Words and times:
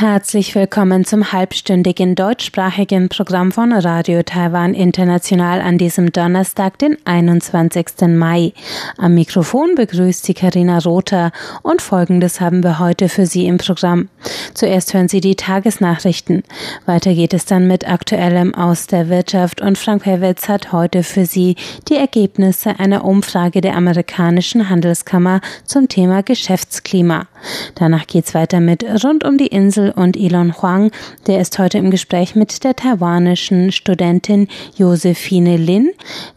Herzlich 0.00 0.54
willkommen 0.54 1.04
zum 1.04 1.32
halbstündigen 1.32 2.14
deutschsprachigen 2.14 3.08
Programm 3.08 3.50
von 3.50 3.72
Radio 3.72 4.22
Taiwan 4.22 4.72
International 4.72 5.60
an 5.60 5.76
diesem 5.76 6.12
Donnerstag, 6.12 6.78
den 6.78 6.96
21. 7.04 8.06
Mai. 8.06 8.52
Am 8.96 9.16
Mikrofon 9.16 9.74
begrüßt 9.74 10.24
Sie 10.24 10.34
Karina 10.34 10.78
Rother 10.78 11.32
und 11.62 11.82
Folgendes 11.82 12.40
haben 12.40 12.62
wir 12.62 12.78
heute 12.78 13.08
für 13.08 13.26
Sie 13.26 13.48
im 13.48 13.58
Programm. 13.58 14.08
Zuerst 14.54 14.94
hören 14.94 15.08
Sie 15.08 15.20
die 15.20 15.34
Tagesnachrichten. 15.34 16.44
Weiter 16.86 17.12
geht 17.12 17.34
es 17.34 17.44
dann 17.44 17.66
mit 17.66 17.88
Aktuellem 17.88 18.54
aus 18.54 18.86
der 18.86 19.08
Wirtschaft 19.08 19.60
und 19.60 19.78
Frank 19.78 20.06
Herwitz 20.06 20.48
hat 20.48 20.70
heute 20.70 21.02
für 21.02 21.26
Sie 21.26 21.56
die 21.88 21.96
Ergebnisse 21.96 22.78
einer 22.78 23.04
Umfrage 23.04 23.60
der 23.60 23.74
amerikanischen 23.74 24.68
Handelskammer 24.68 25.40
zum 25.64 25.88
Thema 25.88 26.22
Geschäftsklima. 26.22 27.26
Danach 27.74 28.06
geht's 28.06 28.34
weiter 28.34 28.60
mit 28.60 28.84
Rund 29.04 29.24
um 29.24 29.38
die 29.38 29.48
Insel 29.48 29.87
und 29.92 30.16
Elon 30.16 30.60
Huang, 30.60 30.90
der 31.26 31.40
ist 31.40 31.58
heute 31.58 31.78
im 31.78 31.90
Gespräch 31.90 32.34
mit 32.34 32.64
der 32.64 32.76
taiwanischen 32.76 33.72
Studentin 33.72 34.48
Josephine 34.76 35.56
Lin, 35.56 35.90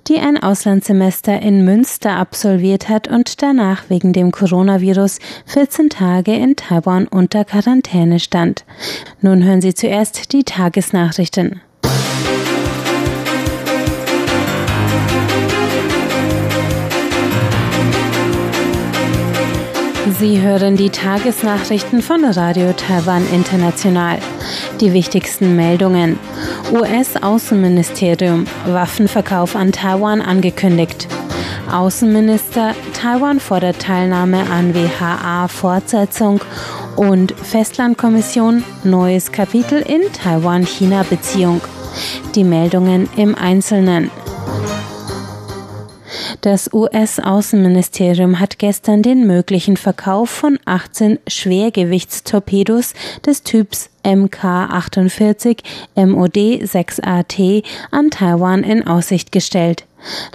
die 0.08 0.18
ein 0.18 0.42
Auslandssemester 0.42 1.42
in 1.42 1.64
Münster 1.66 2.18
absolviert 2.18 2.90
hat 2.90 3.08
und 3.08 3.42
danach 3.42 3.90
wegen 3.90 4.14
dem 4.14 4.32
Coronavirus 4.32 5.20
14 5.46 5.90
Tage 5.90 6.36
in 6.36 6.56
Taiwan 6.56 7.08
unter 7.08 7.46
Quarantäne 7.46 8.20
stand. 8.20 8.66
Nun 9.22 9.44
hören 9.44 9.62
Sie 9.62 9.74
zuerst 9.74 10.34
die 10.34 10.44
Tagesnachrichten. 10.44 11.62
Sie 20.20 20.42
hören 20.42 20.78
die 20.78 20.90
Tagesnachrichten 20.90 22.02
von 22.02 22.26
Radio 22.26 22.74
Taiwan 22.74 23.26
International. 23.32 24.18
Die 24.80 24.94
wichtigsten 24.94 25.56
Meldungen. 25.56 26.20
US-Außenministerium 26.72 28.46
Waffenverkauf 28.66 29.56
an 29.56 29.72
Taiwan 29.72 30.22
angekündigt. 30.22 31.08
Außenminister 31.72 32.76
Taiwan 32.94 33.40
fordert 33.40 33.80
Teilnahme 33.80 34.50
an 34.50 34.74
WHA-Fortsetzung 34.74 36.42
und 36.96 37.32
Festlandkommission 37.32 38.64
neues 38.84 39.32
Kapitel 39.32 39.82
in 39.82 40.02
Taiwan-China-Beziehung. 40.12 41.62
Die 42.36 42.44
Meldungen 42.44 43.08
im 43.16 43.36
Einzelnen. 43.36 44.10
Das 46.42 46.74
US-Außenministerium 46.74 48.40
hat 48.40 48.60
gestern 48.60 49.02
den 49.02 49.28
möglichen 49.28 49.78
Verkauf 49.78 50.30
von 50.30 50.60
18 50.66 51.20
Schwergewichtstorpedos 51.28 52.94
des 53.26 53.44
Typs 53.44 53.90
MK-48 54.04 55.60
MOD 55.96 56.36
6AT 56.64 57.64
an 57.92 58.10
Taiwan 58.10 58.64
in 58.64 58.88
Aussicht 58.88 59.32
gestellt. 59.32 59.86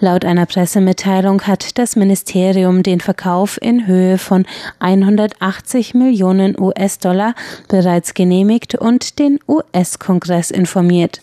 Laut 0.00 0.24
einer 0.24 0.46
Pressemitteilung 0.46 1.42
hat 1.42 1.78
das 1.78 1.96
Ministerium 1.96 2.82
den 2.82 3.00
Verkauf 3.00 3.58
in 3.60 3.86
Höhe 3.86 4.18
von 4.18 4.46
180 4.78 5.94
Millionen 5.94 6.58
US-Dollar 6.58 7.34
bereits 7.68 8.14
genehmigt 8.14 8.76
und 8.76 9.18
den 9.18 9.40
US-Kongress 9.48 10.50
informiert. 10.50 11.20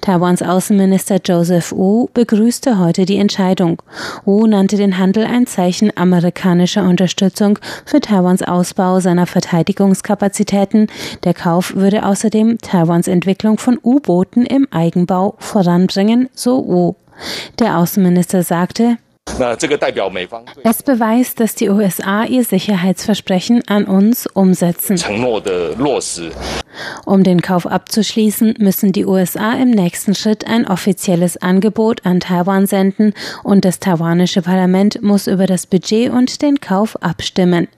Taiwans 0.00 0.42
Außenminister 0.42 1.18
Joseph 1.24 1.72
Wu 1.72 2.08
begrüßte 2.14 2.78
heute 2.78 3.04
die 3.04 3.18
Entscheidung. 3.18 3.82
Wu 4.24 4.46
nannte 4.46 4.76
den 4.76 4.98
Handel 4.98 5.24
ein 5.24 5.46
Zeichen 5.46 5.96
amerikanischer 5.96 6.84
Unterstützung 6.84 7.58
für 7.84 8.00
Taiwans 8.00 8.42
Ausbau 8.42 9.00
seiner 9.00 9.26
Verteidigungskapazitäten. 9.26 10.88
Der 11.24 11.34
Kauf 11.34 11.74
würde 11.74 12.04
außerdem 12.04 12.58
Taiwans 12.58 13.08
Entwicklung 13.08 13.58
von 13.58 13.78
U-Booten 13.82 14.46
im 14.46 14.68
Eigenbau 14.70 15.34
voranbringen, 15.38 16.28
so 16.34 16.66
Wu. 16.66 16.94
Der 17.58 17.78
Außenminister 17.78 18.42
sagte, 18.42 18.96
es 20.62 20.82
beweist, 20.82 21.40
dass 21.40 21.54
die 21.54 21.68
USA 21.68 22.24
ihr 22.24 22.44
Sicherheitsversprechen 22.44 23.62
an 23.68 23.84
uns 23.84 24.26
umsetzen. 24.26 24.96
Um 27.04 27.22
den 27.22 27.42
Kauf 27.42 27.66
abzuschließen, 27.66 28.54
müssen 28.58 28.92
die 28.92 29.04
USA 29.04 29.54
im 29.54 29.70
nächsten 29.70 30.14
Schritt 30.14 30.46
ein 30.46 30.66
offizielles 30.66 31.36
Angebot 31.36 32.06
an 32.06 32.20
Taiwan 32.20 32.66
senden 32.66 33.14
und 33.42 33.64
das 33.64 33.80
taiwanische 33.80 34.42
Parlament 34.42 35.02
muss 35.02 35.26
über 35.26 35.46
das 35.46 35.66
Budget 35.66 36.10
und 36.10 36.42
den 36.42 36.60
Kauf 36.60 36.96
abstimmen. 37.02 37.68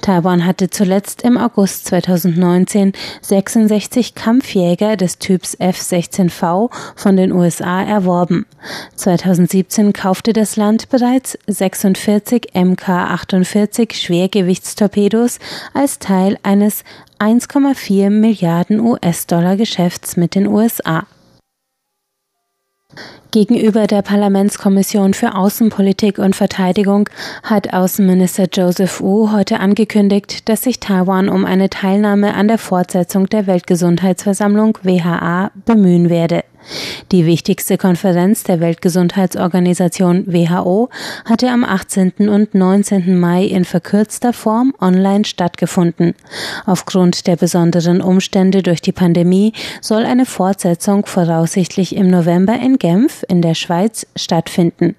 Taiwan 0.00 0.44
hatte 0.44 0.70
zuletzt 0.70 1.22
im 1.22 1.36
August 1.36 1.86
2019 1.86 2.92
66 3.22 4.14
Kampfjäger 4.14 4.96
des 4.96 5.18
Typs 5.18 5.54
F-16V 5.54 6.70
von 6.96 7.16
den 7.16 7.32
USA 7.32 7.82
erworben. 7.82 8.46
2017 8.96 9.92
kaufte 9.92 10.32
das 10.32 10.56
Land 10.56 10.88
bereits 10.88 11.38
46 11.46 12.54
MK-48 12.54 13.94
Schwergewichtstorpedos 13.94 15.38
als 15.74 15.98
Teil 15.98 16.38
eines 16.42 16.84
1,4 17.18 18.10
Milliarden 18.10 18.80
US-Dollar 18.80 19.56
Geschäfts 19.56 20.16
mit 20.16 20.34
den 20.34 20.46
USA. 20.46 21.06
Gegenüber 23.30 23.86
der 23.86 24.00
Parlamentskommission 24.00 25.12
für 25.12 25.34
Außenpolitik 25.34 26.18
und 26.18 26.34
Verteidigung 26.34 27.10
hat 27.42 27.74
Außenminister 27.74 28.46
Joseph 28.50 29.02
Wu 29.02 29.30
heute 29.32 29.60
angekündigt, 29.60 30.48
dass 30.48 30.62
sich 30.62 30.80
Taiwan 30.80 31.28
um 31.28 31.44
eine 31.44 31.68
Teilnahme 31.68 32.32
an 32.32 32.48
der 32.48 32.56
Fortsetzung 32.56 33.26
der 33.26 33.46
Weltgesundheitsversammlung 33.46 34.78
WHA 34.82 35.50
bemühen 35.66 36.08
werde. 36.08 36.42
Die 37.12 37.24
wichtigste 37.24 37.78
Konferenz 37.78 38.42
der 38.42 38.60
Weltgesundheitsorganisation 38.60 40.26
WHO 40.26 40.90
hatte 41.24 41.48
am 41.48 41.64
18. 41.64 42.28
und 42.28 42.54
19. 42.54 43.18
Mai 43.18 43.44
in 43.44 43.64
verkürzter 43.64 44.32
Form 44.32 44.74
online 44.80 45.24
stattgefunden. 45.24 46.14
Aufgrund 46.66 47.26
der 47.26 47.36
besonderen 47.36 48.02
Umstände 48.02 48.62
durch 48.62 48.82
die 48.82 48.92
Pandemie 48.92 49.52
soll 49.80 50.04
eine 50.04 50.26
Fortsetzung 50.26 51.06
voraussichtlich 51.06 51.96
im 51.96 52.10
November 52.10 52.54
in 52.54 52.78
Genf 52.78 53.24
in 53.28 53.40
der 53.40 53.54
Schweiz 53.54 54.06
stattfinden. 54.14 54.94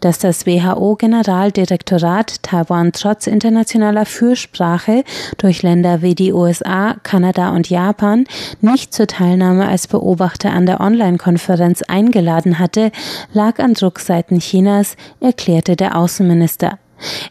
Dass 0.00 0.18
das 0.18 0.46
WHO-Generaldirektorat 0.46 2.42
Taiwan 2.42 2.92
trotz 2.92 3.26
internationaler 3.26 4.06
Fürsprache 4.06 5.04
durch 5.38 5.62
Länder 5.62 6.02
wie 6.02 6.14
die 6.14 6.32
USA, 6.32 6.94
Kanada 7.02 7.50
und 7.50 7.68
Japan 7.68 8.24
nicht 8.60 8.94
zur 8.94 9.06
Teilnahme 9.06 9.66
als 9.66 9.88
Beobachter 9.88 10.52
an 10.52 10.66
der 10.66 10.80
Online 10.80 10.99
Online-Konferenz 11.00 11.82
eingeladen 11.82 12.58
hatte, 12.58 12.92
lag 13.32 13.58
an 13.58 13.74
Druckseiten 13.74 14.38
Chinas, 14.38 14.96
erklärte 15.20 15.76
der 15.76 15.96
Außenminister. 15.96 16.78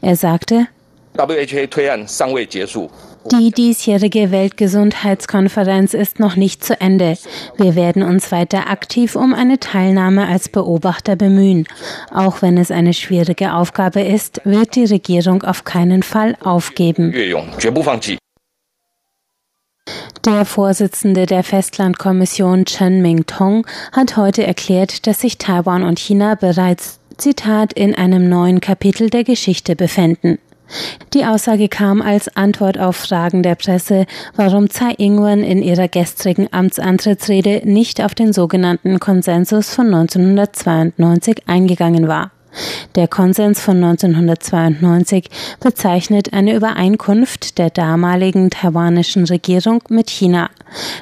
Er 0.02 0.16
sagte, 0.16 0.68
die 3.32 3.52
diesjährige 3.52 4.32
Weltgesundheitskonferenz 4.32 5.94
ist 5.94 6.20
noch 6.20 6.36
nicht 6.36 6.64
zu 6.64 6.80
Ende. 6.80 7.18
Wir 7.58 7.76
werden 7.76 8.02
uns 8.02 8.32
weiter 8.32 8.70
aktiv 8.70 9.16
um 9.16 9.34
eine 9.34 9.60
Teilnahme 9.60 10.28
als 10.28 10.50
Beobachter 10.50 11.16
bemühen. 11.16 11.68
Auch 12.14 12.42
wenn 12.42 12.58
es 12.58 12.72
eine 12.72 12.94
schwierige 12.94 13.54
Aufgabe 13.54 14.02
ist, 14.02 14.42
wird 14.46 14.76
die 14.76 14.86
Regierung 14.86 15.44
auf 15.44 15.66
keinen 15.66 16.02
Fall 16.02 16.38
aufgeben. 16.42 17.14
Der 20.26 20.44
Vorsitzende 20.44 21.26
der 21.26 21.44
Festlandkommission 21.44 22.66
Chen 22.66 23.02
Ming-Tong 23.02 23.66
hat 23.94 24.18
heute 24.18 24.46
erklärt, 24.46 25.08
dass 25.08 25.22
sich 25.22 25.38
Taiwan 25.38 25.84
und 25.84 25.98
China 25.98 26.36
bereits, 26.36 27.00
Zitat, 27.18 27.72
in 27.72 27.96
einem 27.96 28.28
neuen 28.28 28.60
Kapitel 28.60 29.10
der 29.10 29.24
Geschichte 29.24 29.78
befänden. 29.78 30.38
Die 31.14 31.26
Aussage 31.26 31.70
kam 31.70 32.02
als 32.02 32.36
Antwort 32.36 32.78
auf 32.78 32.98
Fragen 32.98 33.44
der 33.44 33.56
Presse, 33.56 34.06
warum 34.36 34.70
Tsai 34.70 34.94
Ing-wen 34.98 35.42
in 35.42 35.64
ihrer 35.64 35.88
gestrigen 35.88 36.52
Amtsantrittsrede 36.52 37.62
nicht 37.64 38.04
auf 38.04 38.14
den 38.14 38.34
sogenannten 38.34 39.00
Konsensus 39.00 39.74
von 39.74 39.86
1992 39.88 41.48
eingegangen 41.48 42.10
war. 42.10 42.32
Der 42.96 43.08
Konsens 43.08 43.62
von 43.62 43.84
1992 43.84 45.30
bezeichnet 45.60 46.34
eine 46.34 46.56
Übereinkunft 46.56 47.58
der 47.58 47.70
damaligen 47.70 48.50
taiwanischen 48.50 49.26
Regierung 49.26 49.84
mit 49.90 50.10
China. 50.10 50.50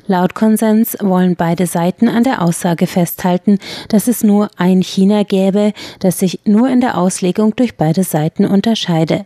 Laut 0.08 0.36
Konsens 0.36 0.98
wollen 1.02 1.36
beide 1.36 1.66
Seiten 1.68 2.08
an 2.10 2.24
der 2.24 2.42
Aussage 2.42 2.88
festhalten, 2.88 3.60
dass 3.90 4.08
es 4.08 4.24
nur 4.24 4.50
ein 4.58 4.82
China 4.82 5.24
gäbe, 5.24 5.74
das 6.00 6.20
sich 6.20 6.42
nur 6.46 6.70
in 6.70 6.82
der 6.82 6.98
Auslegung 6.98 7.56
durch 7.56 7.76
beide 7.76 8.04
Seiten 8.04 8.46
unterscheide. 8.46 9.26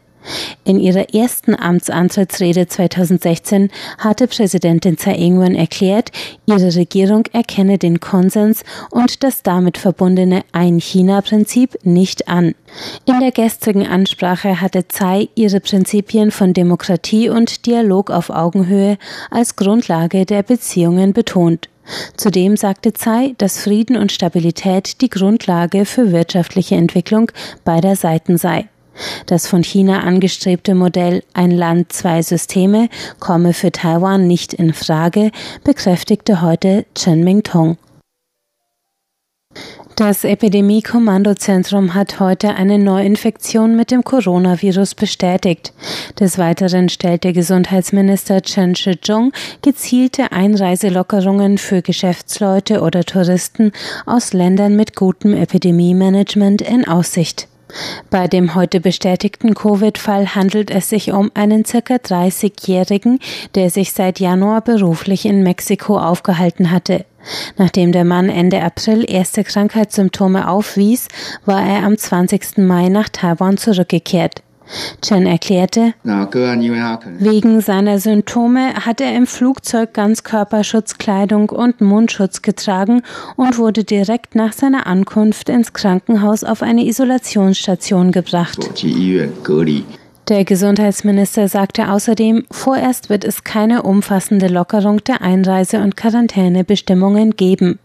In 0.64 0.80
ihrer 0.80 1.14
ersten 1.14 1.56
Amtsantrittsrede 1.56 2.68
2016 2.68 3.70
hatte 3.98 4.28
Präsidentin 4.28 4.98
Tsai 4.98 5.16
Ing-wen 5.16 5.56
erklärt, 5.56 6.12
ihre 6.46 6.76
Regierung 6.76 7.24
erkenne 7.34 7.78
den 7.78 8.00
Konsens 8.00 8.64
und 8.92 9.24
das 9.24 9.44
damit 9.44 9.78
verbundene 9.78 10.44
Ein-China-Prinzip 10.52 11.78
nicht 11.84 12.28
an. 12.28 12.54
In 13.06 13.20
der 13.20 13.32
gestrigen 13.32 13.88
Ansprache 13.88 14.62
hatte 14.62 14.88
Tsai 14.88 15.30
ihre 15.36 15.60
Prinzipien 15.60 16.32
von 16.32 16.54
Demokratie 16.54 17.30
und 17.30 17.66
Dialog 17.66 18.12
auf 18.12 18.30
Augenhöhe 18.30 18.98
als 19.30 19.56
Grundlage 19.56 20.26
der 20.26 20.44
Beziehungen 20.44 21.14
betont. 21.14 21.70
Zudem 22.16 22.58
sagte 22.58 22.94
Tsai, 22.94 23.34
dass 23.38 23.60
Frieden 23.60 23.98
und 23.98 24.12
Stabilität 24.12 25.02
die 25.02 25.10
Grundlage 25.10 25.86
für 25.86 26.12
wirtschaftliche 26.12 26.76
Entwicklung 26.76 27.32
beider 27.64 27.96
Seiten 27.96 28.38
sei. 28.38 28.70
Das 29.26 29.48
von 29.48 29.64
China 29.64 30.02
angestrebte 30.02 30.76
Modell 30.76 31.24
Ein 31.34 31.52
Land, 31.52 31.94
zwei 31.94 32.22
Systeme 32.22 32.90
komme 33.20 33.54
für 33.54 33.72
Taiwan 33.72 34.28
nicht 34.28 34.54
in 34.54 34.74
Frage, 34.74 35.32
bekräftigte 35.64 36.42
heute 36.42 36.86
Chen 36.96 37.24
Mingtong. 37.24 37.78
Das 40.02 40.24
Epidemie-Kommandozentrum 40.24 41.94
hat 41.94 42.20
heute 42.20 42.56
eine 42.56 42.80
Neuinfektion 42.80 43.76
mit 43.76 43.92
dem 43.92 44.04
Coronavirus 44.04 44.96
bestätigt. 44.96 45.74
Des 46.20 46.38
Weiteren 46.38 46.90
stellte 46.90 47.34
Gesundheitsminister 47.34 48.42
Chen 48.42 48.74
Shih-chung 48.76 49.32
gezielte 49.62 50.32
Einreiselockerungen 50.32 51.58
für 51.58 51.82
Geschäftsleute 51.82 52.82
oder 52.82 53.04
Touristen 53.04 53.74
aus 54.06 54.34
Ländern 54.34 54.76
mit 54.76 54.96
gutem 54.96 55.36
Epidemie-Management 55.36 56.62
in 56.62 56.88
Aussicht. 56.88 57.48
Bei 58.10 58.28
dem 58.28 58.56
heute 58.56 58.80
bestätigten 58.80 59.54
Covid-Fall 59.54 60.36
handelt 60.36 60.72
es 60.72 60.90
sich 60.90 61.12
um 61.12 61.32
einen 61.34 61.66
circa 61.66 61.96
30-Jährigen, 61.96 63.20
der 63.56 63.70
sich 63.70 63.94
seit 63.94 64.20
Januar 64.20 64.62
beruflich 64.62 65.26
in 65.26 65.44
Mexiko 65.44 65.98
aufgehalten 65.98 66.72
hatte. 66.72 67.06
Nachdem 67.58 67.92
der 67.92 68.06
Mann 68.06 68.30
Ende 68.30 68.62
April 68.62 69.06
erste 69.08 69.44
Krankheitssymptome 69.44 70.50
aufwies, 70.50 71.08
war 71.46 71.64
er 71.64 71.84
am 71.84 71.98
20. 71.98 72.58
Mai 72.58 72.90
nach 72.90 73.10
Taiwan 73.10 73.58
zurückgekehrt. 73.58 74.42
Chen 75.02 75.26
erklärte, 75.26 75.94
wegen 76.04 77.62
seiner 77.62 78.00
Symptome 78.00 78.74
hat 78.86 79.02
er 79.02 79.16
im 79.16 79.28
Flugzeug 79.28 79.94
Ganzkörperschutzkleidung 79.94 81.50
und 81.50 81.82
Mundschutz 81.82 82.42
getragen 82.42 83.04
und 83.36 83.58
wurde 83.58 83.84
direkt 83.84 84.36
nach 84.36 84.54
seiner 84.54 84.88
Ankunft 84.88 85.50
ins 85.50 85.74
Krankenhaus 85.74 86.44
auf 86.44 86.62
eine 86.62 86.86
Isolationsstation 86.86 88.12
gebracht. 88.12 88.60
Der 90.32 90.46
Gesundheitsminister 90.46 91.50
sagte 91.50 91.92
außerdem, 91.92 92.46
vorerst 92.50 93.10
wird 93.10 93.26
es 93.26 93.44
keine 93.44 93.84
umfassende 93.84 94.48
Lockerung 94.48 95.04
der 95.04 95.22
Einreise- 95.22 95.82
und 95.82 95.98
Quarantänebestimmungen 95.98 97.36
geben. 97.36 97.80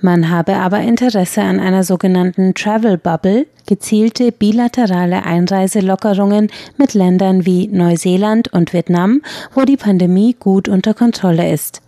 Man 0.00 0.30
habe 0.30 0.58
aber 0.58 0.78
Interesse 0.78 1.42
an 1.42 1.58
einer 1.58 1.82
sogenannten 1.82 2.54
Travel 2.54 2.98
Bubble, 2.98 3.48
gezielte 3.66 4.30
bilaterale 4.30 5.24
Einreiselockerungen 5.24 6.52
mit 6.76 6.94
Ländern 6.94 7.44
wie 7.44 7.66
Neuseeland 7.66 8.46
und 8.52 8.72
Vietnam, 8.72 9.20
wo 9.52 9.62
die 9.62 9.76
Pandemie 9.76 10.36
gut 10.38 10.68
unter 10.68 10.94
Kontrolle 10.94 11.52
ist. 11.52 11.82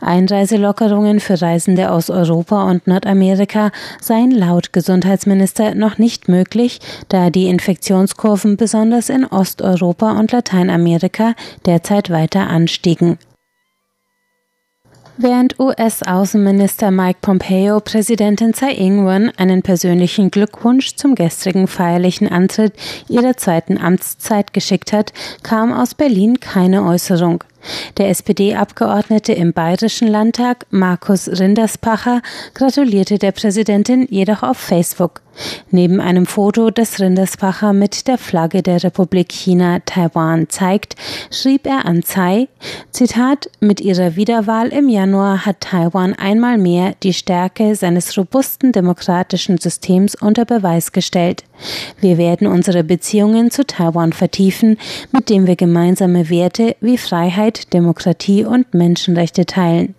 Einreiselockerungen 0.00 1.20
für 1.20 1.40
Reisende 1.40 1.90
aus 1.90 2.10
Europa 2.10 2.68
und 2.70 2.86
Nordamerika 2.86 3.70
seien 4.00 4.30
laut 4.30 4.72
Gesundheitsminister 4.72 5.74
noch 5.74 5.98
nicht 5.98 6.28
möglich, 6.28 6.80
da 7.08 7.30
die 7.30 7.46
Infektionskurven 7.48 8.56
besonders 8.56 9.08
in 9.08 9.24
Osteuropa 9.24 10.18
und 10.18 10.32
Lateinamerika 10.32 11.34
derzeit 11.64 12.10
weiter 12.10 12.48
anstiegen. 12.48 13.18
Während 15.18 15.58
US-Außenminister 15.58 16.90
Mike 16.90 17.20
Pompeo 17.22 17.80
Präsidentin 17.80 18.52
Tsai 18.52 18.72
Ing-wen 18.72 19.32
einen 19.38 19.62
persönlichen 19.62 20.30
Glückwunsch 20.30 20.96
zum 20.96 21.14
gestrigen 21.14 21.68
feierlichen 21.68 22.28
Antritt 22.28 22.74
ihrer 23.08 23.34
zweiten 23.34 23.78
Amtszeit 23.78 24.52
geschickt 24.52 24.92
hat, 24.92 25.14
kam 25.42 25.72
aus 25.72 25.94
Berlin 25.94 26.38
keine 26.38 26.84
Äußerung. 26.84 27.42
Der 27.98 28.08
SPD-Abgeordnete 28.10 29.32
im 29.32 29.52
Bayerischen 29.52 30.08
Landtag, 30.08 30.66
Markus 30.70 31.28
Rinderspacher, 31.28 32.22
gratulierte 32.54 33.18
der 33.18 33.32
Präsidentin 33.32 34.06
jedoch 34.10 34.42
auf 34.42 34.58
Facebook. 34.58 35.22
Neben 35.70 36.00
einem 36.00 36.26
Foto, 36.26 36.70
das 36.70 36.98
Rinderspacher 36.98 37.72
mit 37.72 38.08
der 38.08 38.18
Flagge 38.18 38.62
der 38.62 38.82
Republik 38.82 39.30
China 39.30 39.80
Taiwan 39.84 40.48
zeigt, 40.48 40.96
schrieb 41.30 41.66
er 41.66 41.84
an 41.84 42.02
Tsai, 42.02 42.48
Zitat, 42.90 43.50
mit 43.60 43.80
ihrer 43.80 44.16
Wiederwahl 44.16 44.68
im 44.68 44.88
Januar 44.88 45.44
hat 45.44 45.60
Taiwan 45.60 46.14
einmal 46.14 46.58
mehr 46.58 46.94
die 47.02 47.12
Stärke 47.12 47.74
seines 47.74 48.16
robusten 48.16 48.72
demokratischen 48.72 49.58
Systems 49.58 50.14
unter 50.14 50.44
Beweis 50.44 50.92
gestellt. 50.92 51.44
Wir 52.00 52.18
werden 52.18 52.46
unsere 52.46 52.84
Beziehungen 52.84 53.50
zu 53.50 53.66
Taiwan 53.66 54.12
vertiefen, 54.12 54.78
mit 55.12 55.30
dem 55.30 55.46
wir 55.46 55.56
gemeinsame 55.56 56.28
Werte 56.30 56.76
wie 56.80 56.98
Freiheit, 56.98 57.72
Demokratie 57.72 58.44
und 58.44 58.74
Menschenrechte 58.74 59.46
teilen. 59.46 59.94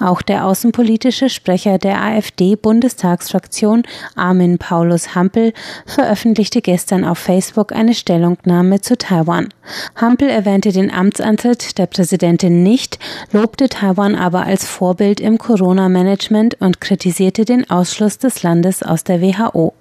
Auch 0.00 0.22
der 0.22 0.44
außenpolitische 0.46 1.28
Sprecher 1.28 1.78
der 1.78 2.02
AfD-Bundestagsfraktion 2.02 3.84
Armin 4.14 4.58
Paulus 4.58 5.14
Hampel 5.14 5.52
veröffentlichte 5.86 6.60
gestern 6.60 7.04
auf 7.04 7.18
Facebook 7.18 7.72
eine 7.72 7.94
Stellungnahme 7.94 8.80
zu 8.80 8.96
Taiwan. 8.98 9.48
Hampel 9.94 10.28
erwähnte 10.28 10.72
den 10.72 10.92
Amtsantritt 10.92 11.78
der 11.78 11.86
Präsidentin 11.86 12.62
nicht, 12.62 12.98
lobte 13.32 13.68
Taiwan 13.68 14.14
aber 14.14 14.44
als 14.44 14.66
Vorbild 14.66 15.20
im 15.20 15.38
Corona-Management 15.38 16.60
und 16.60 16.80
kritisierte 16.80 17.44
den 17.44 17.68
Ausschluss 17.70 18.18
des 18.18 18.42
Landes 18.42 18.82
aus 18.82 19.04
der 19.04 19.22
WHO. 19.22 19.72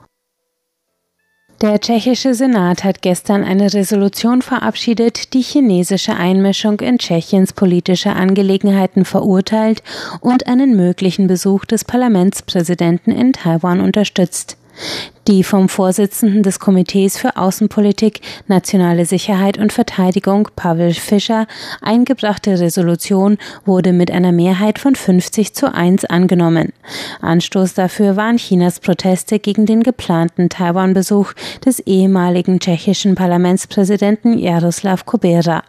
Der 1.65 1.81
tschechische 1.81 2.35
Senat 2.35 2.83
hat 2.83 3.01
gestern 3.01 3.43
eine 3.43 3.73
Resolution 3.73 4.43
verabschiedet, 4.43 5.33
die 5.33 5.41
chinesische 5.41 6.15
Einmischung 6.15 6.79
in 6.79 6.99
Tschechiens 6.99 7.53
politische 7.53 8.11
Angelegenheiten 8.11 9.03
verurteilt 9.03 9.81
und 10.21 10.45
einen 10.45 10.75
möglichen 10.75 11.25
Besuch 11.25 11.65
des 11.65 11.83
Parlamentspräsidenten 11.83 13.11
in 13.11 13.33
Taiwan 13.33 13.81
unterstützt. 13.81 14.57
Die 15.27 15.43
vom 15.43 15.69
Vorsitzenden 15.69 16.43
des 16.43 16.59
Komitees 16.59 17.17
für 17.17 17.35
Außenpolitik, 17.35 18.21
nationale 18.45 19.07
Sicherheit 19.07 19.57
und 19.57 19.73
Verteidigung, 19.73 20.49
Pavel 20.55 20.93
Fischer, 20.93 21.47
eingebrachte 21.81 22.59
Resolution 22.59 23.39
wurde 23.65 23.91
mit 23.91 24.11
einer 24.11 24.31
Mehrheit 24.31 24.77
von 24.77 24.93
50 24.93 25.55
zu 25.55 25.73
1 25.73 26.05
angenommen. 26.05 26.73
Anstoß 27.21 27.73
dafür 27.73 28.15
waren 28.15 28.37
Chinas 28.37 28.79
Proteste 28.79 29.39
gegen 29.39 29.65
den 29.65 29.81
geplanten 29.81 30.49
Taiwan-Besuch 30.49 31.33
des 31.65 31.79
ehemaligen 31.79 32.59
tschechischen 32.59 33.15
Parlamentspräsidenten 33.15 34.37
Jaroslav 34.37 35.07
Kubera. 35.07 35.63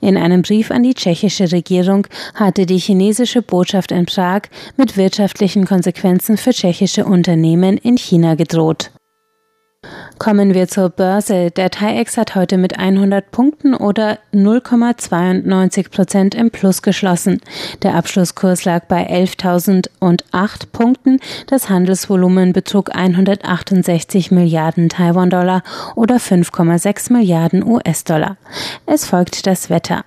In 0.00 0.16
einem 0.16 0.42
Brief 0.42 0.70
an 0.70 0.84
die 0.84 0.94
tschechische 0.94 1.50
Regierung 1.50 2.06
hatte 2.36 2.64
die 2.64 2.78
chinesische 2.78 3.42
Botschaft 3.42 3.90
in 3.90 4.06
Prag 4.06 4.42
mit 4.76 4.96
wirtschaftlichen 4.96 5.66
Konsequenzen 5.66 6.36
für 6.36 6.52
tschechische 6.52 7.04
Unternehmen 7.04 7.76
in 7.76 7.96
China 7.96 8.36
gedroht. 8.36 8.92
Kommen 10.20 10.52
wir 10.52 10.68
zur 10.68 10.90
Börse. 10.90 11.50
Der 11.50 11.70
TAIEX 11.70 12.18
hat 12.18 12.34
heute 12.34 12.58
mit 12.58 12.78
100 12.78 13.30
Punkten 13.30 13.72
oder 13.72 14.18
0,92 14.34 15.90
Prozent 15.90 16.34
im 16.34 16.50
Plus 16.50 16.82
geschlossen. 16.82 17.40
Der 17.82 17.94
Abschlusskurs 17.94 18.66
lag 18.66 18.84
bei 18.84 19.08
11.008 19.08 20.66
Punkten. 20.72 21.20
Das 21.46 21.70
Handelsvolumen 21.70 22.52
betrug 22.52 22.94
168 22.94 24.30
Milliarden 24.30 24.90
Taiwan-Dollar 24.90 25.62
oder 25.96 26.16
5,6 26.16 27.14
Milliarden 27.14 27.64
US-Dollar. 27.66 28.36
Es 28.84 29.06
folgt 29.06 29.46
das 29.46 29.70
Wetter. 29.70 30.04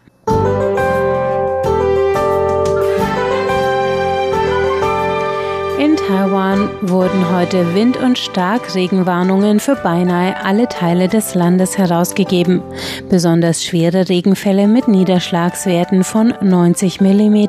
Taiwan 6.08 6.70
wurden 6.82 7.34
heute 7.34 7.74
Wind- 7.74 7.96
und 7.96 8.18
Starkregenwarnungen 8.18 9.62
für 9.62 9.78
beinahe 9.78 10.36
alle 10.44 10.68
Teile 10.68 11.08
des 11.08 11.34
Landes 11.34 11.78
herausgegeben. 11.78 12.62
Besonders 13.10 13.64
schwere 13.64 14.10
Regenfälle 14.10 14.68
mit 14.68 14.90
Niederschlagswerten 14.90 16.04
von 16.04 16.34
90 16.42 17.00
mm 17.00 17.46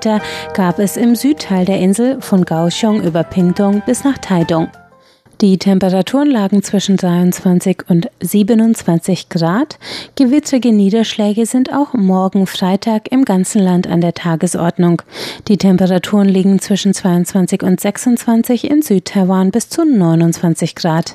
gab 0.54 0.78
es 0.78 0.96
im 0.96 1.16
Südteil 1.16 1.64
der 1.64 1.80
Insel 1.80 2.20
von 2.20 2.44
Kaohsiung 2.44 3.02
über 3.02 3.24
Pingtung 3.24 3.82
bis 3.86 4.04
nach 4.04 4.18
Taidong. 4.18 4.68
Die 5.40 5.58
Temperaturen 5.58 6.30
lagen 6.30 6.62
zwischen 6.62 6.96
23 6.96 7.84
und 7.88 8.08
27 8.20 9.28
Grad. 9.28 9.78
Gewittrige 10.14 10.72
Niederschläge 10.72 11.44
sind 11.46 11.72
auch 11.72 11.92
morgen 11.92 12.46
Freitag 12.46 13.10
im 13.10 13.24
ganzen 13.24 13.60
Land 13.60 13.86
an 13.86 14.00
der 14.00 14.14
Tagesordnung. 14.14 15.02
Die 15.48 15.58
Temperaturen 15.58 16.28
liegen 16.28 16.60
zwischen 16.60 16.94
22 16.94 17.62
und 17.62 17.80
26 17.80 18.70
in 18.70 18.82
Südtaiwan 18.82 19.50
bis 19.50 19.68
zu 19.68 19.84
29 19.84 20.74
Grad. 20.74 21.14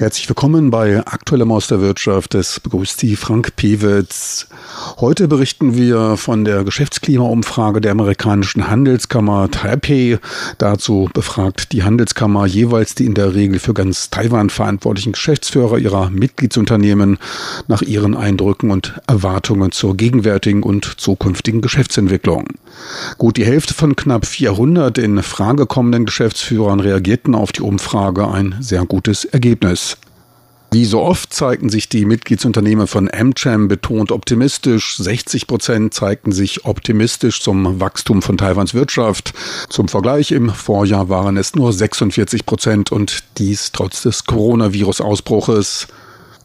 Herzlich 0.00 0.30
willkommen 0.30 0.70
bei 0.70 1.06
Aktuellem 1.06 1.52
aus 1.52 1.66
der 1.66 1.82
Wirtschaft. 1.82 2.34
Es 2.34 2.58
begrüßt 2.58 2.98
Sie 2.98 3.16
Frank 3.16 3.54
Pewitz. 3.56 4.46
Heute 4.98 5.28
berichten 5.28 5.76
wir 5.76 6.16
von 6.16 6.46
der 6.46 6.64
Geschäftsklimaumfrage 6.64 7.82
der 7.82 7.92
amerikanischen 7.92 8.70
Handelskammer 8.70 9.50
Taipei. 9.50 10.18
Dazu 10.56 11.10
befragt 11.12 11.72
die 11.72 11.82
Handelskammer 11.82 12.46
jeweils 12.46 12.94
die 12.94 13.04
in 13.04 13.12
der 13.12 13.34
Regel 13.34 13.58
für 13.58 13.74
ganz 13.74 14.08
Taiwan 14.08 14.48
verantwortlichen 14.48 15.12
Geschäftsführer 15.12 15.76
ihrer 15.76 16.08
Mitgliedsunternehmen 16.08 17.18
nach 17.68 17.82
ihren 17.82 18.16
Eindrücken 18.16 18.70
und 18.70 18.98
Erwartungen 19.06 19.70
zur 19.70 19.98
gegenwärtigen 19.98 20.62
und 20.62 20.98
zukünftigen 20.98 21.60
Geschäftsentwicklung. 21.60 22.46
Gut 23.18 23.36
die 23.36 23.44
Hälfte 23.44 23.74
von 23.74 23.96
knapp 23.96 24.24
400 24.24 24.96
in 24.96 25.22
Frage 25.22 25.66
kommenden 25.66 26.06
Geschäftsführern 26.06 26.80
reagierten 26.80 27.34
auf 27.34 27.52
die 27.52 27.60
Umfrage 27.60 28.26
ein 28.28 28.56
sehr 28.60 28.86
gutes 28.86 29.26
Ergebnis. 29.26 29.89
Wie 30.72 30.84
so 30.84 31.00
oft 31.00 31.34
zeigten 31.34 31.68
sich 31.68 31.88
die 31.88 32.04
Mitgliedsunternehmen 32.04 32.86
von 32.86 33.10
AmCham 33.12 33.66
betont 33.66 34.12
optimistisch. 34.12 34.98
60 34.98 35.48
Prozent 35.48 35.94
zeigten 35.94 36.30
sich 36.30 36.64
optimistisch 36.64 37.42
zum 37.42 37.80
Wachstum 37.80 38.22
von 38.22 38.38
Taiwans 38.38 38.72
Wirtschaft. 38.72 39.34
Zum 39.68 39.88
Vergleich 39.88 40.30
im 40.30 40.48
Vorjahr 40.50 41.08
waren 41.08 41.36
es 41.36 41.56
nur 41.56 41.72
46 41.72 42.46
Prozent 42.46 42.92
und 42.92 43.24
dies 43.38 43.72
trotz 43.72 44.02
des 44.02 44.26
Coronavirus-Ausbruches. 44.26 45.88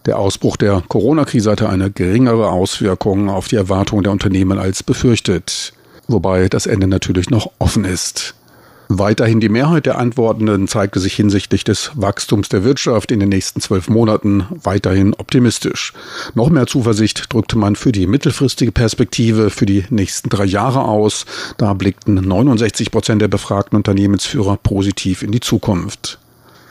Der 0.08 0.18
Ausbruch 0.18 0.58
der 0.58 0.82
Corona-Krise 0.88 1.52
hatte 1.52 1.70
eine 1.70 1.92
geringere 1.92 2.50
Auswirkung 2.50 3.30
auf 3.30 3.48
die 3.48 3.58
Erwartungen 3.58 4.04
der 4.04 4.12
Unternehmen 4.12 4.58
als 4.58 4.82
befürchtet. 4.82 5.74
Wobei 6.08 6.50
das 6.50 6.66
Ende 6.66 6.88
natürlich 6.88 7.30
noch 7.30 7.52
offen 7.60 7.86
ist. 7.86 8.34
Weiterhin 8.88 9.40
die 9.40 9.50
Mehrheit 9.50 9.86
der 9.86 9.98
Antwortenden 9.98 10.68
zeigte 10.68 11.00
sich 11.00 11.16
hinsichtlich 11.16 11.64
des 11.64 11.92
Wachstums 11.96 12.50
der 12.50 12.64
Wirtschaft 12.64 13.12
in 13.12 13.20
den 13.20 13.30
nächsten 13.30 13.62
zwölf 13.62 13.90
Monaten 13.90 14.46
weiterhin 14.64 15.14
optimistisch. 15.14 15.94
Noch 16.36 16.50
mehr 16.50 16.68
Zuversicht 16.68 17.34
drückte 17.34 17.58
man 17.58 17.76
für 17.76 17.92
die 17.92 18.08
mittelfristige 18.08 18.72
Perspektive 18.72 19.50
für 19.50 19.66
die 19.66 19.86
nächsten 19.90 20.30
drei 20.30 20.46
Jahre 20.46 20.84
aus. 20.84 21.26
Da 21.58 21.74
blickten 21.74 22.16
69 22.16 22.92
Prozent 22.92 23.22
der 23.22 23.28
befragten 23.28 23.78
Unternehmensführer 23.78 24.58
positiv 24.58 25.24
in 25.24 25.32
die 25.32 25.40
Zukunft. 25.40 26.20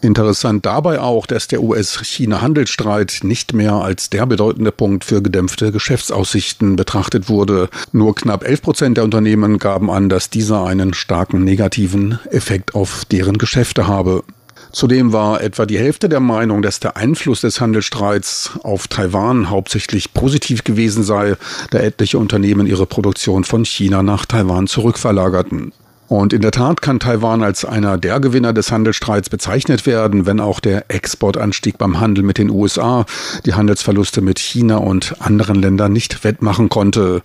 Interessant 0.05 0.67
dabei 0.67 1.01
auch, 1.01 1.25
dass 1.25 1.49
der 1.49 1.63
US-China-Handelsstreit 1.63 3.21
nicht 3.23 3.55
mehr 3.55 3.73
als 3.73 4.11
der 4.11 4.27
bedeutende 4.27 4.71
Punkt 4.71 5.03
für 5.03 5.23
gedämpfte 5.23 5.73
Geschäftsaussichten 5.73 6.77
betrachtet 6.77 7.31
wurde. 7.31 7.71
Nur 7.93 8.15
knapp 8.15 8.45
11 8.45 8.61
Prozent 8.61 8.97
der 8.99 9.05
Unternehmen 9.05 9.59
gaben 9.59 9.91
an, 9.91 10.11
dass 10.11 10.29
dieser 10.29 10.67
einen 10.67 10.93
starken 10.93 11.43
negativen 11.43 12.19
Effekt 12.31 12.75
auf 12.75 13.07
deren 13.07 13.39
Geschäfte 13.39 13.87
habe. 13.87 14.25
Zudem 14.73 15.15
war 15.15 15.41
etwa 15.41 15.65
die 15.65 15.79
Hälfte 15.79 16.11
der 16.11 16.21
Meinung, 16.21 16.61
dass 16.61 16.81
der 16.81 16.99
Einfluss 16.99 17.41
des 17.41 17.63
Handelsstreits 17.63 18.51
auf 18.63 18.89
Taiwan 18.89 19.49
hauptsächlich 19.49 20.13
positiv 20.13 20.65
gewesen 20.65 21.03
sei, 21.03 21.37
da 21.71 21.79
etliche 21.79 22.19
Unternehmen 22.19 22.67
ihre 22.67 22.85
Produktion 22.85 23.45
von 23.45 23.65
China 23.65 24.03
nach 24.03 24.27
Taiwan 24.27 24.67
zurückverlagerten. 24.67 25.73
Und 26.09 26.35
in 26.35 26.43
der 26.43 26.51
Tat 26.51 26.83
kann 26.83 27.01
Taiwan 27.01 27.43
als 27.43 27.65
einer 27.65 27.97
der 27.97 28.21
Gewinner 28.21 28.53
des 28.53 28.71
Handelsstreits 28.71 29.31
bezeichnet 29.31 29.87
werden, 29.87 30.27
wenn 30.27 30.39
auch 30.39 30.61
der 30.61 30.91
Exportanstieg 30.91 31.79
beim 31.79 31.99
Handel 31.99 32.23
mit 32.23 32.37
den 32.37 32.51
USA 32.51 33.07
die 33.47 33.55
Handelsverluste 33.55 34.21
mit 34.21 34.39
China 34.39 34.77
und 34.77 35.17
anderen 35.21 35.57
Ländern 35.57 35.93
nicht 35.93 36.23
wettmachen 36.23 36.69
konnte. 36.69 37.23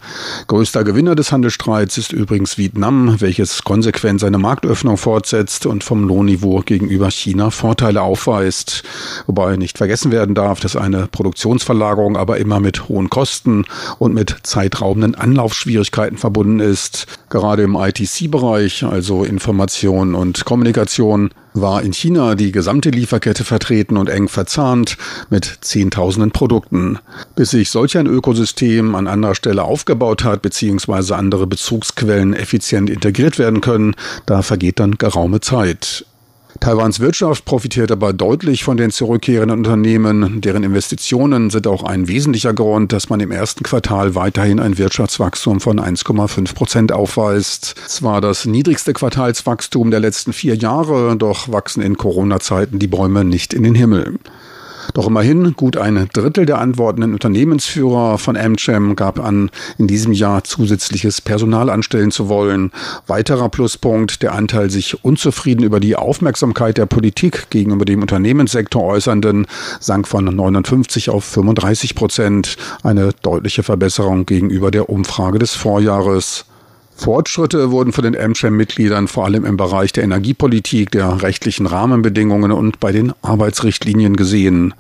Größter 0.48 0.86
Gewinner 0.86 1.16
des 1.16 1.32
Handelsstreits 1.32 1.98
ist 1.98 2.14
übrigens 2.14 2.58
Vietnam, 2.58 3.20
welches 3.20 3.64
konsequent 3.64 4.22
seine 4.22 4.38
Marktöffnung 4.38 4.98
fortsetzt 4.98 5.66
und 5.66 5.84
vom 5.84 6.08
Lohnniveau 6.08 6.62
gegenüber 6.66 7.12
China 7.12 7.52
Vorteile 7.52 8.02
aufweist. 8.02 8.84
Wobei 9.28 9.58
nicht 9.58 9.78
vergessen 9.78 10.12
werden 10.12 10.36
darf, 10.36 10.62
dass 10.62 10.78
eine 10.78 11.08
Produktionsverlagerung 11.08 12.16
aber 12.16 12.38
immer 12.38 12.62
mit 12.62 12.88
hohen 12.88 13.10
Kosten 13.10 13.66
und 13.98 14.14
mit 14.14 14.38
zeitraubenden 14.44 15.16
Anlaufschwierigkeiten 15.16 16.18
verbunden 16.18 16.62
ist. 16.62 17.08
Gerade 17.30 17.64
im 17.64 17.76
ITC-Bereich 17.76 18.69
Bereich, 18.70 18.84
also 18.84 19.24
Information 19.24 20.14
und 20.14 20.46
Kommunikation, 20.46 21.32
war 21.54 21.82
in 21.82 21.92
China 21.92 22.36
die 22.36 22.52
gesamte 22.52 22.92
Lieferkette 22.92 23.44
vertreten 23.44 23.98
und 23.98 24.10
eng 24.10 24.28
verzahnt 24.28 24.98
mit 25.32 25.58
Zehntausenden 25.62 26.32
Produkten. 26.32 27.00
Bis 27.36 27.50
sich 27.50 27.72
solch 27.72 27.98
ein 27.98 28.06
Ökosystem 28.06 28.94
an 28.94 29.08
anderer 29.08 29.34
Stelle 29.34 29.64
aufgebaut 29.64 30.24
hat, 30.24 30.44
beziehungsweise 30.44 31.16
andere 31.16 31.48
Bezugsquellen 31.48 32.34
effizient 32.34 32.90
integriert 32.92 33.40
werden 33.40 33.62
können, 33.62 33.96
da 34.28 34.44
vergeht 34.44 34.80
dann 34.80 35.00
geraume 35.00 35.42
Zeit. 35.42 36.06
Taiwans 36.60 37.00
Wirtschaft 37.00 37.46
profitiert 37.46 37.92
aber 37.92 38.12
deutlich 38.12 38.64
von 38.64 38.76
den 38.76 38.90
zurückkehrenden 38.90 39.60
Unternehmen. 39.60 40.42
Deren 40.42 40.64
Investitionen 40.64 41.52
sind 41.52 41.68
auch 41.68 41.84
ein 41.84 42.08
wesentlicher 42.08 42.54
Grund, 42.54 42.92
dass 42.92 43.10
man 43.10 43.20
im 43.20 43.32
ersten 43.32 43.64
Quartal 43.64 44.16
weiterhin 44.16 44.60
ein 44.60 44.78
Wirtschaftswachstum 44.78 45.62
von 45.62 45.80
1,5 45.80 46.56
Prozent 46.56 46.92
aufweist. 46.92 47.76
Zwar 47.88 48.20
das 48.20 48.46
niedrigste 48.46 48.94
Quartalswachstum 48.94 49.92
der 49.92 50.00
letzten 50.00 50.34
vier 50.34 50.56
Jahre, 50.56 51.16
doch 51.16 51.52
wachsen 51.52 51.82
in 51.82 51.98
Corona-Zeiten 51.98 52.80
die 52.80 52.88
Bäume 52.88 53.24
nicht 53.24 53.54
in 53.54 53.64
den 53.64 53.76
Himmel. 53.76 54.18
Doch 54.94 55.08
immerhin 55.08 55.54
gut 55.54 55.78
ein 55.78 56.10
Drittel 56.14 56.46
der 56.46 56.60
antwortenden 56.60 57.14
Unternehmensführer 57.14 58.18
von 58.18 58.36
AmCham 58.36 58.96
gab 58.96 59.20
an, 59.20 59.52
in 59.78 59.88
diesem 59.88 60.14
Jahr 60.14 60.44
zusätzliches 60.44 61.22
Personal 61.22 61.70
anstellen 61.70 62.12
zu 62.12 62.28
wollen. 62.30 62.72
Weiterer 63.08 63.50
Pluspunkt, 63.50 64.24
der 64.24 64.34
Anteil 64.34 64.70
sich 64.70 65.04
unzufrieden 65.04 65.64
über 65.64 65.80
die 65.80 65.96
Aufmerksamkeit 65.96 66.78
der 66.78 66.86
Politik 66.86 67.50
gegenüber 67.50 67.86
dem 67.86 68.02
Unternehmenssektor 68.02 68.84
äußernden, 68.84 69.46
sank 69.80 70.08
von 70.08 70.26
59 70.26 71.10
auf 71.10 71.24
35 71.24 71.96
Prozent. 71.96 72.58
Eine 72.84 73.12
deutliche 73.22 73.64
Verbesserung 73.64 74.26
gegenüber 74.26 74.72
der 74.72 74.90
Umfrage 74.90 75.40
des 75.40 75.54
Vorjahres. 75.54 76.46
Fortschritte 77.00 77.72
wurden 77.72 77.94
von 77.94 78.04
den 78.04 78.18
AmCham-Mitgliedern 78.18 79.08
vor 79.08 79.24
allem 79.24 79.46
im 79.46 79.56
Bereich 79.56 79.94
der 79.94 80.04
Energiepolitik, 80.04 80.92
der 80.92 81.22
rechtlichen 81.22 81.66
Rahmenbedingungen 81.66 82.52
und 82.52 82.82
bei 82.82 82.92
den 82.92 83.14
Arbeitsrichtlinien 83.22 84.18
gesehen. 84.18 84.74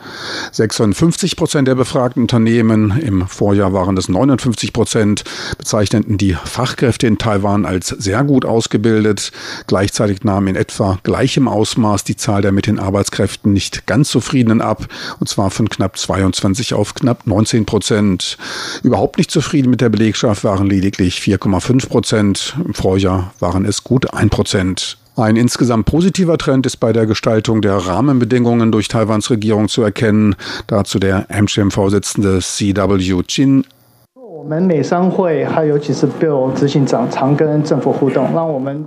56 0.51 1.38
Prozent 1.38 1.69
der 1.69 1.75
befragten 1.75 2.23
Unternehmen, 2.23 2.99
im 2.99 3.25
Vorjahr 3.25 3.71
waren 3.71 3.95
es 3.95 4.09
59 4.09 4.73
Prozent, 4.73 5.23
bezeichneten 5.57 6.17
die 6.17 6.33
Fachkräfte 6.33 7.07
in 7.07 7.19
Taiwan 7.19 7.65
als 7.65 7.88
sehr 7.88 8.25
gut 8.25 8.43
ausgebildet. 8.43 9.31
Gleichzeitig 9.67 10.25
nahm 10.25 10.47
in 10.47 10.57
etwa 10.57 10.99
gleichem 11.03 11.47
Ausmaß 11.47 12.03
die 12.03 12.17
Zahl 12.17 12.41
der 12.41 12.51
mit 12.51 12.67
den 12.67 12.79
Arbeitskräften 12.79 13.53
nicht 13.53 13.88
ganz 13.88 14.09
zufriedenen 14.09 14.59
ab, 14.59 14.88
und 15.21 15.29
zwar 15.29 15.51
von 15.51 15.69
knapp 15.69 15.97
22 15.97 16.73
auf 16.73 16.95
knapp 16.95 17.27
19 17.27 17.65
Prozent. 17.65 18.38
Überhaupt 18.83 19.17
nicht 19.17 19.31
zufrieden 19.31 19.69
mit 19.69 19.79
der 19.79 19.88
Belegschaft 19.88 20.43
waren 20.43 20.67
lediglich 20.67 21.19
4,5 21.19 21.88
Prozent. 21.88 22.09
Prozent. 22.10 22.58
Im 22.66 22.74
Vorjahr 22.74 23.36
waren 23.39 23.66
es 23.66 23.84
gut 23.84 24.16
ein 24.16 24.32
Prozent. 24.32 24.98
Ein 25.16 25.36
insgesamt 25.36 25.86
positiver 25.86 26.39
Trend 26.39 26.66
ist 26.66 26.78
bei 26.78 26.92
der 26.92 27.06
Gestaltung 27.06 27.62
der 27.62 27.75
Rahmenbedingungen 27.75 28.72
durch 28.72 28.88
Taiwans 28.88 29.30
Regierung 29.30 29.70
zu 29.70 29.84
erkennen. 29.84 30.36
Dazu 30.66 30.98
der 30.98 31.30
AmCham-Vorsitzende 31.30 32.39
CW 32.39 33.22
Chin 33.28 33.63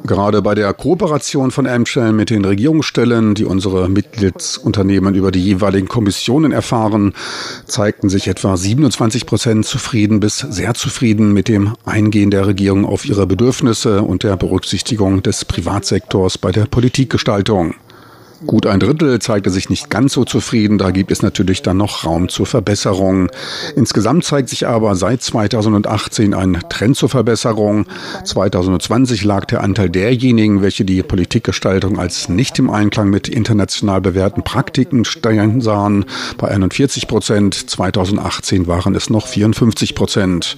Gerade 0.06 0.40
bei 0.40 0.54
der 0.54 0.72
Kooperation 0.72 1.50
von 1.50 1.66
AmCham 1.66 2.16
mit 2.16 2.30
den 2.30 2.44
Regierungsstellen, 2.44 3.34
die 3.34 3.44
unsere 3.44 3.88
Mitgliedsunternehmen 3.88 5.14
über 5.14 5.30
die 5.30 5.42
jeweiligen 5.42 5.88
Kommissionen 5.88 6.52
erfahren, 6.52 7.12
zeigten 7.66 8.08
sich 8.08 8.28
etwa 8.28 8.56
27 8.56 9.26
Prozent 9.26 9.66
zufrieden 9.66 10.20
bis 10.20 10.38
sehr 10.38 10.74
zufrieden 10.74 11.32
mit 11.32 11.48
dem 11.48 11.74
Eingehen 11.84 12.30
der 12.30 12.46
Regierung 12.46 12.86
auf 12.86 13.04
ihre 13.04 13.26
Bedürfnisse 13.26 14.02
und 14.02 14.22
der 14.22 14.36
Berücksichtigung 14.36 15.22
des 15.22 15.44
Privatsektors 15.44 16.38
bei 16.38 16.52
der 16.52 16.64
Politikgestaltung. 16.64 17.74
Gut 18.46 18.66
ein 18.66 18.80
Drittel 18.80 19.20
zeigte 19.20 19.50
sich 19.50 19.70
nicht 19.70 19.88
ganz 19.88 20.14
so 20.14 20.24
zufrieden. 20.24 20.78
Da 20.78 20.90
gibt 20.90 21.12
es 21.12 21.22
natürlich 21.22 21.62
dann 21.62 21.76
noch 21.76 22.04
Raum 22.04 22.28
zur 22.28 22.46
Verbesserung. 22.46 23.30
Insgesamt 23.76 24.24
zeigt 24.24 24.48
sich 24.48 24.66
aber 24.66 24.96
seit 24.96 25.22
2018 25.22 26.34
ein 26.34 26.58
Trend 26.68 26.96
zur 26.96 27.08
Verbesserung. 27.08 27.86
2020 28.24 29.22
lag 29.24 29.44
der 29.44 29.62
Anteil 29.62 29.90
derjenigen, 29.90 30.60
welche 30.60 30.84
die 30.84 31.02
Politikgestaltung 31.02 31.98
als 31.98 32.28
nicht 32.28 32.58
im 32.58 32.68
Einklang 32.68 33.10
mit 33.10 33.28
international 33.28 34.00
bewährten 34.00 34.42
Praktiken 34.42 35.04
steuern 35.04 35.60
sahen, 35.60 36.04
bei 36.36 36.48
41 36.48 37.06
Prozent. 37.06 37.70
2018 37.70 38.66
waren 38.66 38.94
es 38.96 39.08
noch 39.08 39.28
54 39.28 39.94
Prozent. 39.94 40.56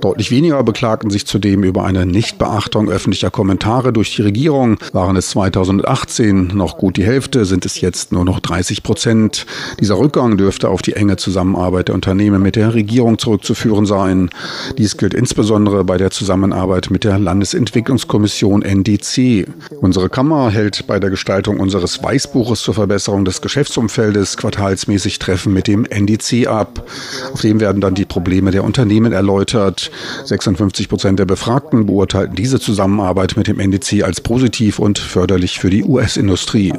Deutlich 0.00 0.30
weniger 0.30 0.62
beklagten 0.62 1.10
sich 1.10 1.26
zudem 1.26 1.62
über 1.62 1.84
eine 1.84 2.06
Nichtbeachtung 2.06 2.88
öffentlicher 2.88 3.30
Kommentare 3.30 3.92
durch 3.92 4.16
die 4.16 4.22
Regierung. 4.22 4.78
Waren 4.92 5.16
es 5.16 5.30
2018 5.30 6.48
noch 6.54 6.78
gut 6.78 6.96
die 6.96 7.04
Hälfte 7.04 7.17
Hälfte 7.18 7.44
sind 7.46 7.66
es 7.66 7.80
jetzt 7.80 8.12
nur 8.12 8.24
noch 8.24 8.38
30 8.38 8.84
Prozent. 8.84 9.44
Dieser 9.80 9.98
Rückgang 9.98 10.36
dürfte 10.36 10.68
auf 10.68 10.82
die 10.82 10.92
enge 10.92 11.16
Zusammenarbeit 11.16 11.88
der 11.88 11.96
Unternehmen 11.96 12.40
mit 12.40 12.54
der 12.54 12.74
Regierung 12.74 13.18
zurückzuführen 13.18 13.86
sein. 13.86 14.30
Dies 14.78 14.96
gilt 14.96 15.14
insbesondere 15.14 15.82
bei 15.82 15.96
der 15.96 16.12
Zusammenarbeit 16.12 16.92
mit 16.92 17.02
der 17.02 17.18
Landesentwicklungskommission 17.18 18.62
NDC. 18.62 19.48
Unsere 19.80 20.08
Kammer 20.08 20.50
hält 20.50 20.86
bei 20.86 21.00
der 21.00 21.10
Gestaltung 21.10 21.58
unseres 21.58 22.00
Weißbuches 22.00 22.62
zur 22.62 22.74
Verbesserung 22.74 23.24
des 23.24 23.42
Geschäftsumfeldes 23.42 24.36
quartalsmäßig 24.36 25.18
Treffen 25.18 25.52
mit 25.52 25.66
dem 25.66 25.86
NDC 25.86 26.46
ab. 26.46 26.88
Auf 27.32 27.40
dem 27.40 27.58
werden 27.58 27.80
dann 27.80 27.96
die 27.96 28.04
Probleme 28.04 28.52
der 28.52 28.62
Unternehmen 28.62 29.10
erläutert. 29.10 29.90
56 30.24 30.88
Prozent 30.88 31.18
der 31.18 31.26
Befragten 31.26 31.86
beurteilten 31.86 32.36
diese 32.36 32.60
Zusammenarbeit 32.60 33.36
mit 33.36 33.48
dem 33.48 33.58
NDC 33.58 34.04
als 34.04 34.20
positiv 34.20 34.78
und 34.78 35.00
förderlich 35.00 35.58
für 35.58 35.68
die 35.68 35.82
US-Industrie. 35.82 36.72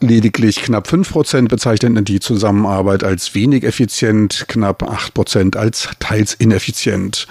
Lediglich 0.00 0.62
knapp 0.62 0.86
5 0.86 1.10
Prozent 1.10 1.48
bezeichneten 1.48 2.04
die 2.04 2.20
Zusammenarbeit 2.20 3.02
als 3.02 3.34
wenig 3.34 3.64
effizient, 3.64 4.44
knapp 4.46 4.84
8 4.84 5.12
Prozent 5.12 5.56
als 5.56 5.88
teils 5.98 6.34
ineffizient. 6.34 7.26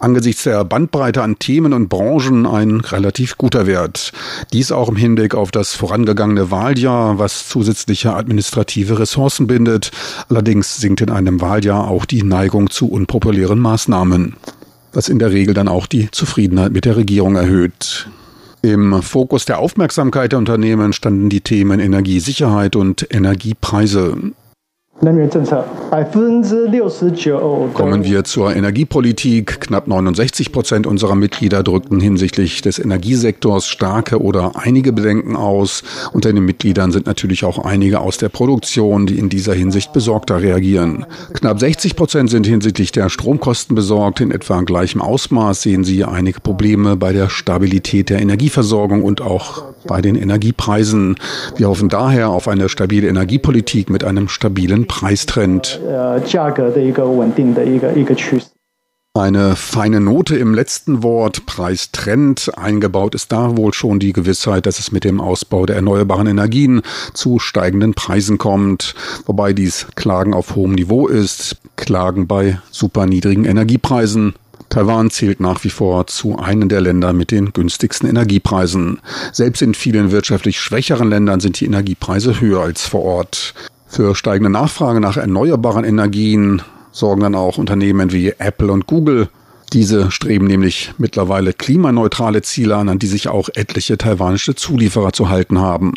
Angesichts 0.00 0.42
der 0.42 0.62
Bandbreite 0.66 1.22
an 1.22 1.38
Themen 1.38 1.72
und 1.72 1.88
Branchen 1.88 2.44
ein 2.44 2.80
relativ 2.80 3.38
guter 3.38 3.66
Wert. 3.66 4.12
Dies 4.52 4.70
auch 4.70 4.90
im 4.90 4.96
Hinblick 4.96 5.34
auf 5.34 5.50
das 5.50 5.74
vorangegangene 5.74 6.50
Wahljahr, 6.50 7.18
was 7.18 7.48
zusätzliche 7.48 8.12
administrative 8.12 8.98
Ressourcen 8.98 9.46
bindet. 9.46 9.90
Allerdings 10.28 10.76
sinkt 10.76 11.00
in 11.00 11.10
einem 11.10 11.40
Wahljahr 11.40 11.88
auch 11.88 12.04
die 12.04 12.22
Neigung 12.22 12.68
zu 12.68 12.90
unpopulären 12.90 13.58
Maßnahmen 13.58 14.36
was 14.92 15.08
in 15.08 15.20
der 15.20 15.30
Regel 15.30 15.54
dann 15.54 15.68
auch 15.68 15.86
die 15.86 16.10
Zufriedenheit 16.10 16.72
mit 16.72 16.84
der 16.84 16.96
Regierung 16.96 17.36
erhöht. 17.36 18.08
Im 18.62 19.02
Fokus 19.02 19.46
der 19.46 19.58
Aufmerksamkeit 19.58 20.32
der 20.32 20.38
Unternehmen 20.38 20.92
standen 20.92 21.30
die 21.30 21.40
Themen 21.40 21.80
Energiesicherheit 21.80 22.76
und 22.76 23.06
Energiepreise. 23.10 24.32
Kommen 27.72 28.04
wir 28.04 28.22
zur 28.24 28.54
Energiepolitik. 28.54 29.62
Knapp 29.62 29.86
69 29.86 30.52
Prozent 30.52 30.86
unserer 30.86 31.14
Mitglieder 31.14 31.62
drückten 31.62 32.00
hinsichtlich 32.00 32.60
des 32.60 32.78
Energiesektors 32.78 33.66
starke 33.66 34.20
oder 34.20 34.52
einige 34.56 34.92
Bedenken 34.92 35.36
aus. 35.36 35.82
Unter 36.12 36.34
den 36.34 36.44
Mitgliedern 36.44 36.92
sind 36.92 37.06
natürlich 37.06 37.46
auch 37.46 37.64
einige 37.64 38.00
aus 38.00 38.18
der 38.18 38.28
Produktion, 38.28 39.06
die 39.06 39.18
in 39.18 39.30
dieser 39.30 39.54
Hinsicht 39.54 39.94
besorgter 39.94 40.42
reagieren. 40.42 41.06
Knapp 41.32 41.60
60 41.60 41.96
Prozent 41.96 42.28
sind 42.28 42.46
hinsichtlich 42.46 42.92
der 42.92 43.08
Stromkosten 43.08 43.74
besorgt. 43.74 44.20
In 44.20 44.30
etwa 44.30 44.60
gleichem 44.60 45.00
Ausmaß 45.00 45.62
sehen 45.62 45.82
sie 45.82 46.04
einige 46.04 46.40
Probleme 46.40 46.96
bei 46.96 47.14
der 47.14 47.30
Stabilität 47.30 48.10
der 48.10 48.20
Energieversorgung 48.20 49.02
und 49.02 49.22
auch 49.22 49.62
bei 49.86 50.02
den 50.02 50.14
Energiepreisen. 50.14 51.16
Wir 51.56 51.68
hoffen 51.70 51.88
daher 51.88 52.28
auf 52.28 52.48
eine 52.48 52.68
stabile 52.68 53.08
Energiepolitik 53.08 53.88
mit 53.88 54.04
einem 54.04 54.28
stabilen 54.28 54.86
Preistrend. 54.90 55.80
Eine 59.14 59.54
feine 59.54 60.00
Note 60.00 60.36
im 60.36 60.52
letzten 60.52 61.04
Wort, 61.04 61.46
Preistrend. 61.46 62.50
Eingebaut 62.58 63.14
ist 63.14 63.30
da 63.30 63.56
wohl 63.56 63.72
schon 63.72 64.00
die 64.00 64.12
Gewissheit, 64.12 64.66
dass 64.66 64.80
es 64.80 64.90
mit 64.90 65.04
dem 65.04 65.20
Ausbau 65.20 65.64
der 65.64 65.76
erneuerbaren 65.76 66.26
Energien 66.26 66.82
zu 67.14 67.38
steigenden 67.38 67.94
Preisen 67.94 68.36
kommt. 68.36 68.96
Wobei 69.26 69.52
dies 69.52 69.86
Klagen 69.94 70.34
auf 70.34 70.56
hohem 70.56 70.72
Niveau 70.72 71.06
ist. 71.06 71.58
Klagen 71.76 72.26
bei 72.26 72.60
super 72.72 73.06
niedrigen 73.06 73.44
Energiepreisen. 73.44 74.34
Taiwan 74.70 75.10
zählt 75.10 75.38
nach 75.38 75.62
wie 75.62 75.70
vor 75.70 76.08
zu 76.08 76.36
einem 76.36 76.68
der 76.68 76.80
Länder 76.80 77.12
mit 77.12 77.30
den 77.30 77.52
günstigsten 77.52 78.08
Energiepreisen. 78.08 79.00
Selbst 79.32 79.62
in 79.62 79.74
vielen 79.74 80.10
wirtschaftlich 80.10 80.58
schwächeren 80.58 81.08
Ländern 81.08 81.38
sind 81.38 81.60
die 81.60 81.66
Energiepreise 81.66 82.40
höher 82.40 82.62
als 82.62 82.86
vor 82.86 83.02
Ort. 83.02 83.54
Für 83.90 84.14
steigende 84.14 84.50
Nachfrage 84.50 85.00
nach 85.00 85.16
erneuerbaren 85.16 85.84
Energien 85.84 86.62
sorgen 86.92 87.22
dann 87.22 87.34
auch 87.34 87.58
Unternehmen 87.58 88.12
wie 88.12 88.28
Apple 88.38 88.70
und 88.70 88.86
Google. 88.86 89.28
Diese 89.72 90.12
streben 90.12 90.46
nämlich 90.46 90.94
mittlerweile 90.96 91.52
klimaneutrale 91.52 92.40
Ziele 92.42 92.76
an, 92.76 92.88
an 92.88 93.00
die 93.00 93.08
sich 93.08 93.26
auch 93.26 93.48
etliche 93.52 93.98
taiwanische 93.98 94.54
Zulieferer 94.54 95.12
zu 95.12 95.28
halten 95.28 95.58
haben. 95.58 95.94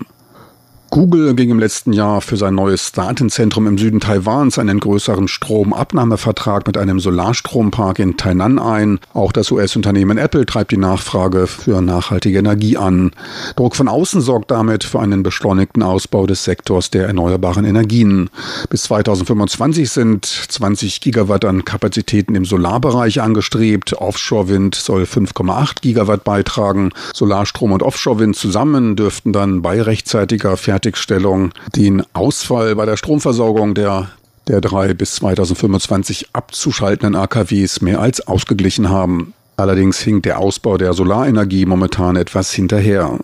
Google 0.93 1.33
ging 1.33 1.49
im 1.49 1.57
letzten 1.57 1.91
Jahr 1.91 2.21
für 2.21 2.37
sein 2.37 2.53
neues 2.53 2.91
Datenzentrum 2.91 3.65
im 3.65 3.79
Süden 3.79 3.99
Taiwans 3.99 4.59
einen 4.59 4.79
größeren 4.79 5.27
Stromabnahmevertrag 5.27 6.67
mit 6.67 6.77
einem 6.77 6.99
Solarstrompark 6.99 7.97
in 7.97 8.15
Tainan 8.15 8.59
ein. 8.59 8.99
Auch 9.11 9.31
das 9.31 9.49
US-Unternehmen 9.49 10.19
Apple 10.19 10.45
treibt 10.45 10.69
die 10.69 10.77
Nachfrage 10.77 11.47
für 11.47 11.81
nachhaltige 11.81 12.37
Energie 12.37 12.77
an. 12.77 13.09
Druck 13.55 13.75
von 13.75 13.87
außen 13.87 14.21
sorgt 14.21 14.51
damit 14.51 14.83
für 14.83 14.99
einen 14.99 15.23
beschleunigten 15.23 15.81
Ausbau 15.81 16.27
des 16.27 16.43
Sektors 16.43 16.91
der 16.91 17.07
erneuerbaren 17.07 17.65
Energien. 17.65 18.29
Bis 18.69 18.83
2025 18.83 19.89
sind 19.89 20.25
20 20.27 21.01
Gigawatt 21.01 21.43
an 21.43 21.65
Kapazitäten 21.65 22.35
im 22.35 22.45
Solarbereich 22.45 23.19
angestrebt. 23.19 23.93
Offshore-Wind 23.93 24.75
soll 24.75 25.05
5,8 25.05 25.81
Gigawatt 25.81 26.23
beitragen. 26.23 26.91
Solarstrom 27.15 27.71
und 27.71 27.81
Offshore-Wind 27.81 28.35
zusammen 28.35 28.95
dürften 28.95 29.33
dann 29.33 29.63
bei 29.63 29.81
rechtzeitiger 29.81 30.55
Fertigstellung 30.55 30.82
Fertigstellung 30.83 31.53
den 31.77 32.03
Ausfall 32.11 32.75
bei 32.75 32.85
der 32.85 32.97
Stromversorgung 32.97 33.73
der 33.73 34.09
der 34.49 34.59
drei 34.59 34.93
bis 34.93 35.15
2025 35.15 36.31
abzuschaltenden 36.33 37.15
AKWs 37.15 37.79
mehr 37.79 38.01
als 38.01 38.27
ausgeglichen 38.27 38.89
haben. 38.89 39.33
Allerdings 39.55 39.99
hinkt 39.99 40.25
der 40.25 40.39
Ausbau 40.39 40.77
der 40.77 40.93
Solarenergie 40.93 41.67
momentan 41.67 42.15
etwas 42.15 42.51
hinterher. 42.51 43.19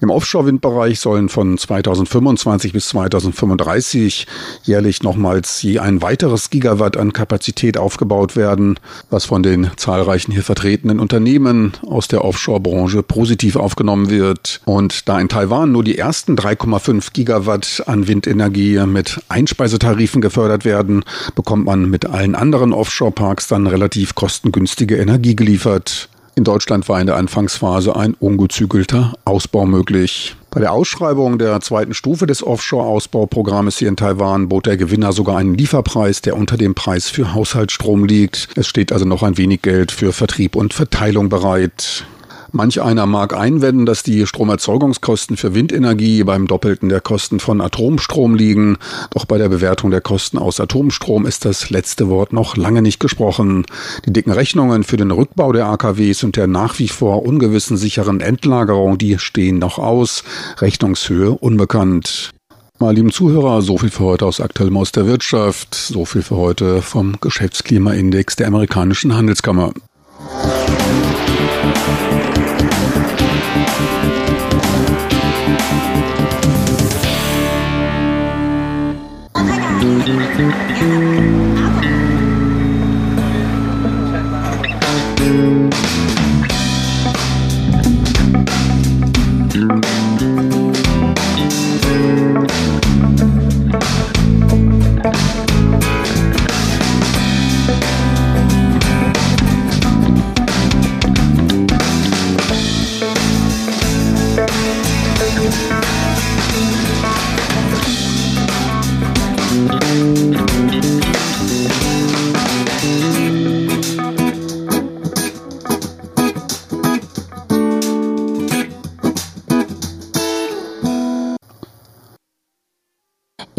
Im 0.00 0.10
Offshore-Windbereich 0.10 1.00
sollen 1.00 1.28
von 1.28 1.58
2025 1.58 2.72
bis 2.72 2.88
2035 2.90 4.28
jährlich 4.62 5.02
nochmals 5.02 5.60
je 5.62 5.80
ein 5.80 6.00
weiteres 6.00 6.50
Gigawatt 6.50 6.96
an 6.96 7.12
Kapazität 7.12 7.78
aufgebaut 7.78 8.36
werden, 8.36 8.78
was 9.10 9.24
von 9.24 9.42
den 9.42 9.72
zahlreichen 9.76 10.30
hier 10.30 10.44
vertretenen 10.44 11.00
Unternehmen 11.00 11.72
aus 11.84 12.06
der 12.06 12.24
Offshore-Branche 12.24 13.02
positiv 13.02 13.56
aufgenommen 13.56 14.08
wird. 14.08 14.60
Und 14.64 15.08
da 15.08 15.18
in 15.18 15.28
Taiwan 15.28 15.72
nur 15.72 15.82
die 15.82 15.98
ersten 15.98 16.36
3,5 16.36 17.12
Gigawatt 17.12 17.82
an 17.86 18.06
Windenergie 18.06 18.78
mit 18.86 19.20
Einspeisetarifen 19.28 20.20
gefördert 20.20 20.64
werden, 20.64 21.02
bekommt 21.34 21.64
man 21.64 21.90
mit 21.90 22.06
allen 22.06 22.36
anderen 22.36 22.72
Offshore-Parks 22.72 23.48
dann 23.48 23.66
relativ 23.66 24.14
kostengünstige 24.14 24.96
Energie 24.96 25.34
geliefert 25.34 25.71
geliefert. 25.72 26.08
In 26.34 26.44
Deutschland 26.44 26.88
war 26.88 26.98
in 26.98 27.06
der 27.06 27.16
Anfangsphase 27.16 27.94
ein 27.94 28.14
ungezügelter 28.14 29.12
Ausbau 29.26 29.66
möglich. 29.66 30.34
Bei 30.50 30.60
der 30.60 30.72
Ausschreibung 30.72 31.38
der 31.38 31.60
zweiten 31.60 31.92
Stufe 31.92 32.26
des 32.26 32.42
Offshore-Ausbauprogrammes 32.42 33.76
hier 33.76 33.88
in 33.88 33.96
Taiwan 33.96 34.48
bot 34.48 34.64
der 34.64 34.78
Gewinner 34.78 35.12
sogar 35.12 35.36
einen 35.36 35.54
Lieferpreis, 35.54 36.22
der 36.22 36.36
unter 36.36 36.56
dem 36.56 36.74
Preis 36.74 37.10
für 37.10 37.34
Haushaltsstrom 37.34 38.06
liegt. 38.06 38.48
Es 38.56 38.66
steht 38.66 38.92
also 38.92 39.04
noch 39.04 39.22
ein 39.22 39.36
wenig 39.36 39.60
Geld 39.60 39.92
für 39.92 40.14
Vertrieb 40.14 40.56
und 40.56 40.72
Verteilung 40.72 41.28
bereit. 41.28 42.06
Manch 42.54 42.82
einer 42.82 43.06
mag 43.06 43.34
einwenden, 43.34 43.86
dass 43.86 44.02
die 44.02 44.26
Stromerzeugungskosten 44.26 45.38
für 45.38 45.54
Windenergie 45.54 46.22
beim 46.22 46.46
Doppelten 46.46 46.90
der 46.90 47.00
Kosten 47.00 47.40
von 47.40 47.62
Atomstrom 47.62 48.34
liegen. 48.34 48.76
Doch 49.08 49.24
bei 49.24 49.38
der 49.38 49.48
Bewertung 49.48 49.90
der 49.90 50.02
Kosten 50.02 50.36
aus 50.36 50.60
Atomstrom 50.60 51.24
ist 51.24 51.46
das 51.46 51.70
letzte 51.70 52.10
Wort 52.10 52.34
noch 52.34 52.58
lange 52.58 52.82
nicht 52.82 53.00
gesprochen. 53.00 53.64
Die 54.04 54.12
dicken 54.12 54.32
Rechnungen 54.32 54.84
für 54.84 54.98
den 54.98 55.10
Rückbau 55.10 55.52
der 55.52 55.64
AKWs 55.66 56.24
und 56.24 56.36
der 56.36 56.46
nach 56.46 56.78
wie 56.78 56.88
vor 56.88 57.24
ungewissen 57.24 57.78
sicheren 57.78 58.20
Endlagerung, 58.20 58.98
die 58.98 59.18
stehen 59.18 59.58
noch 59.58 59.78
aus. 59.78 60.22
Rechnungshöhe 60.58 61.30
unbekannt. 61.30 62.32
Mal 62.78 62.94
lieben 62.94 63.12
Zuhörer, 63.12 63.62
so 63.62 63.78
viel 63.78 63.90
für 63.90 64.04
heute 64.04 64.26
aus 64.26 64.42
Aktuellem 64.42 64.76
aus 64.76 64.92
der 64.92 65.06
Wirtschaft, 65.06 65.74
so 65.74 66.04
viel 66.04 66.20
für 66.20 66.36
heute 66.36 66.82
vom 66.82 67.18
Geschäftsklimaindex 67.18 68.36
der 68.36 68.48
amerikanischen 68.48 69.14
Handelskammer. 69.14 69.72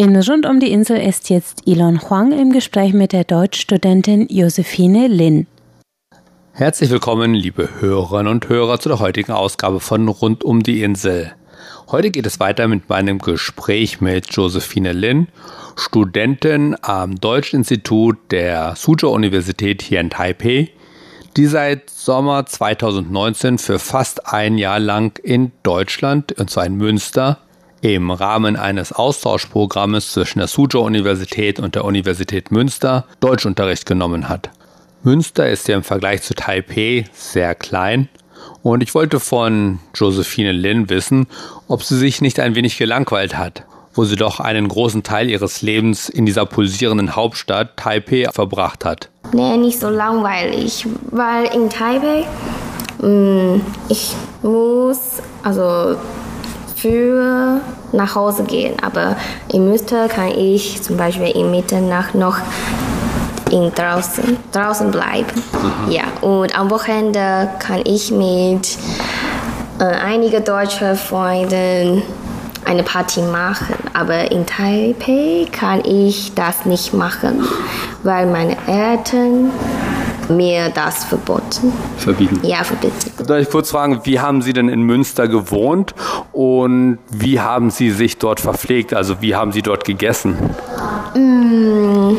In 0.04 0.18
Rund 0.18 0.46
um 0.46 0.60
die 0.60 0.74
Insel 0.74 0.98
ist 0.98 1.30
jetzt 1.30 1.66
Elon 1.66 2.02
Huang 2.02 2.38
im 2.38 2.52
Gespräch 2.52 2.92
mit 2.92 3.14
der 3.14 3.24
Deutschstudentin 3.24 4.28
Josephine 4.30 5.08
Lin. 5.08 5.48
Herzlich 6.52 6.90
willkommen, 6.90 7.34
liebe 7.34 7.70
Hörerinnen 7.80 8.30
und 8.30 8.50
Hörer, 8.50 8.82
zu 8.82 8.90
der 8.90 9.00
heutigen 9.00 9.32
Ausgabe 9.32 9.80
von 9.80 10.10
Rund 10.10 10.44
um 10.44 10.62
die 10.62 10.84
Insel. 10.84 11.32
Heute 11.90 12.12
geht 12.12 12.26
es 12.26 12.42
weiter 12.42 12.68
mit 12.68 12.90
meinem 12.90 13.18
Gespräch 13.18 14.02
mit 14.02 14.30
Josephine 14.36 14.92
Lin, 14.92 15.30
Studentin 15.78 16.76
am 16.82 17.16
Deutschen 17.16 17.60
Institut 17.60 18.18
der 18.30 18.76
Suzhou 18.76 19.08
Universität 19.08 19.82
hier 19.82 20.02
in 20.02 20.10
Taipei, 20.10 20.70
die 21.38 21.46
seit 21.46 21.90
Sommer 21.90 22.46
2019 22.46 23.58
für 23.58 23.80
fast 23.80 24.34
ein 24.34 24.58
Jahr 24.58 24.82
lang 24.82 25.18
in 25.24 25.54
Deutschland, 25.64 26.34
und 26.34 26.50
zwar 26.50 26.66
in 26.66 26.76
Münster, 26.76 27.40
im 27.84 28.12
Rahmen 28.12 28.56
eines 28.56 28.94
Austauschprogrammes 28.94 30.14
zwischen 30.14 30.40
der 30.40 30.48
Suzhou 30.48 30.80
Universität 30.80 31.60
und 31.60 31.76
der 31.76 31.84
Universität 31.84 32.50
Münster 32.50 33.06
Deutschunterricht 33.20 33.86
genommen 33.86 34.30
hat. 34.30 34.52
Münster 35.04 35.50
ist 35.50 35.68
ja 35.68 35.76
im 35.76 35.84
Vergleich 35.84 36.22
zu 36.22 36.34
Taipei 36.34 37.04
sehr 37.12 37.56
klein 37.56 38.08
und 38.62 38.84
ich 38.84 38.96
wollte 38.96 39.20
von 39.20 39.80
Josephine 39.94 40.54
Lin 40.54 40.90
wissen, 40.90 41.28
ob 41.68 41.84
sie 41.84 41.98
sich 41.98 42.22
nicht 42.22 42.40
ein 42.40 42.56
wenig 42.56 42.78
gelangweilt 42.78 43.38
hat, 43.38 43.66
wo 43.94 44.06
sie 44.06 44.16
doch 44.16 44.40
einen 44.40 44.70
großen 44.70 45.04
Teil 45.04 45.30
ihres 45.30 45.62
Lebens 45.62 46.08
in 46.08 46.26
dieser 46.26 46.46
pulsierenden 46.46 47.18
Hauptstadt 47.18 47.76
Taipei 47.76 48.30
verbracht 48.32 48.86
hat. 48.86 49.10
Nee, 49.34 49.58
nicht 49.58 49.82
so 49.82 49.90
langweilig, 49.90 50.88
weil 51.12 51.48
in 51.54 51.70
Taipei 51.70 52.24
mh, 53.02 53.10
mm, 53.10 53.62
ich 53.90 54.14
muss 54.42 55.22
also 55.44 55.98
für 56.84 57.62
nach 57.94 58.14
Hause 58.14 58.44
gehen, 58.44 58.76
aber 58.82 59.16
in 59.48 59.70
Münster 59.70 60.10
kann 60.10 60.28
ich 60.28 60.82
zum 60.82 60.98
Beispiel 60.98 61.30
in 61.30 61.50
Mitternacht 61.50 62.14
noch 62.14 62.38
in 63.52 63.72
draußen, 63.74 64.36
draußen 64.52 64.92
bleiben. 64.92 65.32
Mhm. 65.86 65.92
Ja, 65.92 66.04
und 66.20 66.58
am 66.60 66.70
Wochenende 66.70 67.50
kann 67.60 67.82
ich 67.86 68.12
mit 68.12 68.78
äh, 69.80 69.86
einigen 69.86 70.44
deutschen 70.44 70.98
Freunden 70.98 72.04
eine 72.66 72.84
Party 72.84 73.22
machen. 73.22 73.76
Aber 73.94 74.30
in 74.30 74.46
Taipei 74.46 75.48
kann 75.52 75.86
ich 75.86 76.34
das 76.36 76.66
nicht 76.66 76.94
machen, 76.94 77.48
weil 78.04 78.26
meine 78.26 78.58
Eltern 78.68 79.52
mir 80.30 80.70
das 80.70 81.04
verboten. 81.04 81.74
Verbieten? 81.98 82.40
Ja, 82.44 82.64
verbieten. 82.64 83.12
Darf 83.26 83.40
ich 83.40 83.50
kurz 83.50 83.72
fragen, 83.72 84.02
wie 84.04 84.20
haben 84.20 84.42
Sie 84.42 84.54
denn 84.54 84.70
in 84.70 84.84
Münster 84.84 85.28
gewohnt 85.28 85.94
und 86.32 87.00
wie 87.10 87.40
haben 87.40 87.70
Sie 87.70 87.92
sich 87.92 88.18
dort 88.18 88.40
verpflegt? 88.40 88.94
Also 88.94 89.22
wie 89.22 89.36
haben 89.36 89.52
Sie 89.52 89.62
dort 89.62 89.86
gegessen? 89.86 90.38
Mm, 91.16 92.16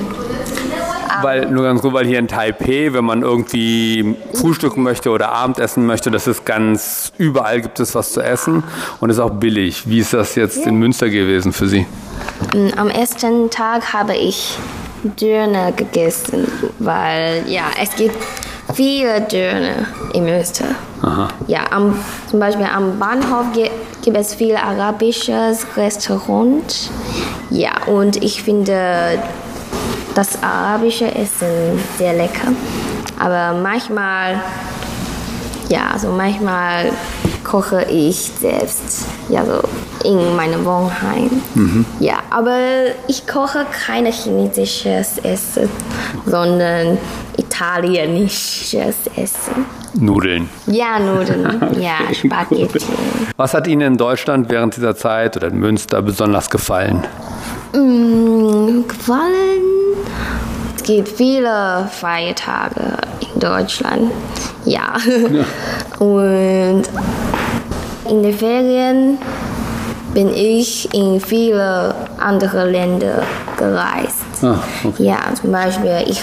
weil, 1.23 1.51
nur 1.51 1.65
ganz 1.65 1.81
kurz, 1.81 1.95
weil 1.95 2.07
hier 2.07 2.19
in 2.19 2.29
Taipei, 2.29 2.93
wenn 2.93 3.05
man 3.05 3.23
irgendwie 3.23 4.15
frühstücken 4.35 4.83
möchte 4.83 5.11
oder 5.11 5.33
Abendessen 5.33 5.87
möchte, 5.87 6.11
das 6.11 6.27
ist 6.27 6.45
ganz, 6.45 7.13
überall 7.19 7.61
gibt 7.61 7.81
es 7.81 7.95
was 7.95 8.13
zu 8.13 8.21
essen 8.21 8.63
und 9.01 9.11
ist 9.11 9.19
auch 9.19 9.31
billig. 9.31 9.89
Wie 9.89 10.01
ist 10.01 10.13
das 10.13 10.35
jetzt 10.35 10.67
in 10.67 10.77
Münster 10.77 11.09
gewesen 11.09 11.53
für 11.53 11.67
Sie? 11.67 11.87
Mm, 12.53 12.79
am 12.79 12.89
ersten 12.89 13.51
Tag 13.51 13.93
habe 13.93 14.15
ich 14.15 14.59
Döner 15.05 15.73
gegessen, 15.73 16.47
weil 16.79 17.45
ja, 17.47 17.65
es 17.81 17.95
gibt 17.97 18.17
viele 18.75 19.21
Döner 19.23 19.87
in 20.13 20.25
Münster. 20.25 20.67
Aha. 21.03 21.29
Ja, 21.47 21.61
am, 21.71 21.99
zum 22.31 22.41
Beispiel 22.41 22.67
am 22.67 22.99
Bahnhof 22.99 23.47
gibt 23.53 24.17
es 24.17 24.35
viele 24.35 24.63
arabisches 24.63 25.67
Restaurant. 25.77 26.91
Ja, 27.51 27.73
und 27.87 28.23
ich 28.23 28.43
finde 28.43 29.19
das 30.15 30.43
arabische 30.43 31.07
Essen 31.07 31.79
sehr 31.99 32.15
lecker. 32.15 32.53
Aber 33.19 33.59
manchmal, 33.59 34.41
ja, 35.69 35.91
also 35.93 36.09
manchmal 36.09 36.93
koche 37.45 37.87
ich 37.91 38.33
selbst, 38.41 39.07
ja, 39.29 39.45
so 39.45 39.61
in 40.09 40.35
meinem 40.37 40.65
Wohnheim. 40.65 41.31
Mhm. 41.55 41.85
Ja, 42.01 42.19
aber 42.31 42.59
ich 43.07 43.27
koche 43.27 43.65
kein 43.87 44.07
chinesisches 44.07 45.19
Essen, 45.19 45.69
sondern 46.27 46.99
italienisches 47.37 48.97
Essen. 49.17 49.67
Nudeln. 49.95 50.49
Ja, 50.67 50.99
Nudeln. 50.99 51.61
Ja, 51.81 52.13
Spaghetti. 52.13 52.81
Was 53.37 53.55
hat 53.55 53.67
Ihnen 53.67 53.83
in 53.93 53.97
Deutschland 53.97 54.51
während 54.51 54.77
dieser 54.77 54.97
Zeit 54.97 55.37
oder 55.37 55.49
in 55.49 55.59
Münster 55.59 56.03
besonders 56.03 56.51
gefallen? 56.51 57.05
Mm, 57.73 58.87
gefallen? 58.89 59.63
Es 60.85 60.89
gibt 60.89 61.09
viele 61.09 61.89
Feiertage 61.91 62.99
in 63.35 63.41
Deutschland. 63.41 64.13
Ja. 64.67 64.93
ja. 65.33 65.45
Und 66.05 66.83
in 68.11 68.23
den 68.23 68.35
Ferien 68.35 69.17
bin 70.13 70.29
ich 70.35 70.93
in 70.93 71.19
viele 71.23 71.95
andere 72.19 72.71
Länder 72.71 73.23
gereist. 73.57 74.27
Ah, 74.43 74.59
okay. 74.85 75.05
Ja, 75.05 75.21
zum 75.41 75.53
Beispiel 75.53 76.05
ich 76.07 76.21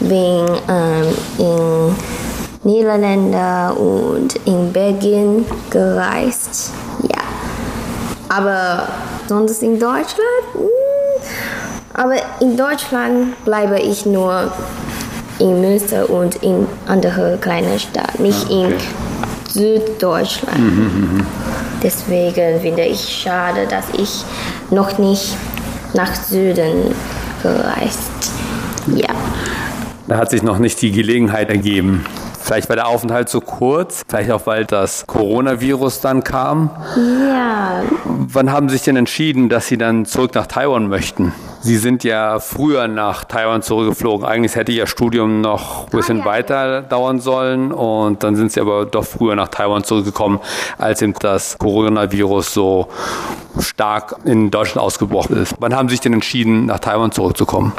bin 0.00 0.46
ähm, 0.68 1.14
in 1.38 1.94
Niederländer 2.64 3.74
und 3.80 4.36
in 4.44 4.70
Belgien 4.74 5.46
gereist. 5.70 6.70
Ja. 7.08 7.22
Aber 8.28 8.88
sonst 9.26 9.62
in 9.62 9.80
Deutschland? 9.80 10.71
Aber 11.94 12.14
in 12.40 12.56
Deutschland 12.56 13.44
bleibe 13.44 13.78
ich 13.78 14.06
nur 14.06 14.52
in 15.38 15.60
Münster 15.60 16.08
und 16.08 16.36
in 16.36 16.66
andere 16.86 17.38
kleine 17.40 17.78
Stadt, 17.78 18.18
nicht 18.18 18.46
ah, 18.50 18.54
okay. 18.54 18.64
in 18.64 18.74
Süddeutschland. 19.48 20.58
Mhm, 20.58 20.66
mhm, 20.66 21.16
mhm, 21.16 21.26
Deswegen 21.82 22.60
finde 22.60 22.84
ich 22.84 23.00
schade, 23.00 23.66
dass 23.68 23.84
ich 23.98 24.24
noch 24.70 24.98
nicht 24.98 25.36
nach 25.94 26.14
Süden 26.14 26.94
gereist. 27.42 28.10
Ja. 28.94 29.14
Da 30.06 30.16
hat 30.16 30.30
sich 30.30 30.42
noch 30.42 30.58
nicht 30.58 30.80
die 30.80 30.92
Gelegenheit 30.92 31.50
ergeben. 31.50 32.04
Vielleicht 32.40 32.68
war 32.68 32.76
der 32.76 32.88
Aufenthalt 32.88 33.28
zu 33.28 33.40
kurz, 33.40 34.02
vielleicht 34.08 34.30
auch 34.30 34.46
weil 34.46 34.64
das 34.64 35.06
Coronavirus 35.06 36.00
dann 36.00 36.24
kam. 36.24 36.70
Ja. 36.96 37.82
Wann 38.04 38.50
haben 38.50 38.68
Sie 38.68 38.74
sich 38.74 38.84
denn 38.84 38.96
entschieden, 38.96 39.48
dass 39.48 39.68
Sie 39.68 39.78
dann 39.78 40.06
zurück 40.06 40.34
nach 40.34 40.46
Taiwan 40.46 40.88
möchten? 40.88 41.32
Sie 41.64 41.76
sind 41.76 42.02
ja 42.02 42.40
früher 42.40 42.88
nach 42.88 43.22
Taiwan 43.22 43.62
zurückgeflogen. 43.62 44.26
Eigentlich 44.26 44.56
hätte 44.56 44.72
Ihr 44.72 44.88
Studium 44.88 45.40
noch 45.40 45.84
ein 45.84 45.90
bisschen 45.96 46.22
ah, 46.22 46.24
ja. 46.24 46.30
weiter 46.30 46.82
dauern 46.82 47.20
sollen 47.20 47.70
und 47.70 48.24
dann 48.24 48.34
sind 48.34 48.50
Sie 48.50 48.60
aber 48.60 48.84
doch 48.84 49.04
früher 49.04 49.36
nach 49.36 49.46
Taiwan 49.46 49.84
zurückgekommen, 49.84 50.40
als 50.76 51.02
eben 51.02 51.14
das 51.20 51.56
Coronavirus 51.58 52.52
so 52.52 52.88
stark 53.60 54.16
in 54.24 54.50
Deutschland 54.50 54.84
ausgebrochen 54.84 55.36
ist. 55.36 55.54
Wann 55.60 55.72
haben 55.72 55.88
Sie 55.88 55.92
sich 55.92 56.00
denn 56.00 56.14
entschieden, 56.14 56.66
nach 56.66 56.80
Taiwan 56.80 57.12
zurückzukommen? 57.12 57.72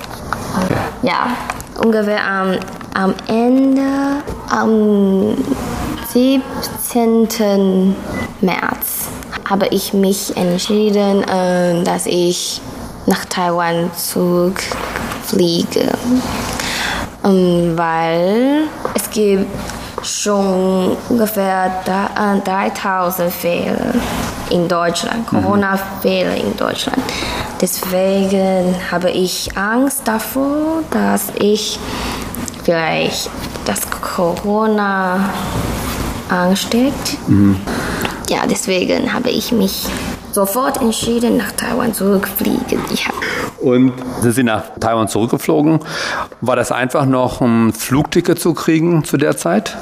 Ja, 1.02 1.36
ungefähr 1.84 2.26
am, 2.26 2.56
am 2.94 3.14
Ende, 3.28 4.24
am 4.50 5.36
17. 6.14 7.96
März, 8.40 9.10
habe 9.50 9.68
ich 9.72 9.94
mich 9.94 10.38
entschieden, 10.38 11.22
äh, 11.24 11.84
dass 11.84 12.06
ich 12.06 12.62
nach 13.06 13.26
Taiwan 13.26 13.92
zurückfliege. 13.96 15.90
Ähm, 17.24 17.74
weil 17.76 18.64
es 18.94 19.10
gibt 19.10 19.48
schon 20.04 20.98
ungefähr 21.10 21.72
3000 21.86 23.32
Fälle 23.32 23.94
in 24.50 24.68
Deutschland, 24.68 25.32
mhm. 25.32 25.44
Corona-Fälle 25.44 26.36
in 26.36 26.56
Deutschland. 26.58 27.02
Deswegen 27.62 28.76
habe 28.92 29.10
ich 29.10 29.56
Angst 29.58 30.02
davor, 30.04 30.84
dass 30.92 31.32
ich 31.40 31.80
vielleicht 32.64 33.30
das 33.66 33.80
Corona 33.90 35.30
ansteckt. 36.30 37.18
Mhm. 37.28 37.60
Ja, 38.30 38.46
deswegen 38.50 39.14
habe 39.14 39.30
ich 39.30 39.52
mich 39.52 39.86
sofort 40.34 40.82
entschieden, 40.82 41.38
nach 41.38 41.52
Taiwan 41.52 41.94
zurückfliegen. 41.94 42.80
Ja. 42.90 43.14
Und 43.60 43.94
sind 44.22 44.34
Sie 44.34 44.44
nach 44.44 44.64
Taiwan 44.80 45.08
zurückgeflogen? 45.08 45.80
War 46.42 46.56
das 46.56 46.72
einfach 46.72 47.06
noch 47.06 47.42
ein 47.42 47.72
Flugticket 47.74 48.40
zu 48.40 48.54
kriegen 48.54 49.04
zu 49.04 49.18
der 49.18 49.38
Zeit? 49.38 49.78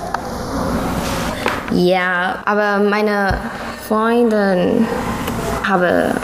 Ja, 1.71 2.35
aber 2.45 2.79
meine 2.79 3.37
Freundin 3.87 4.85
habe 5.63 6.15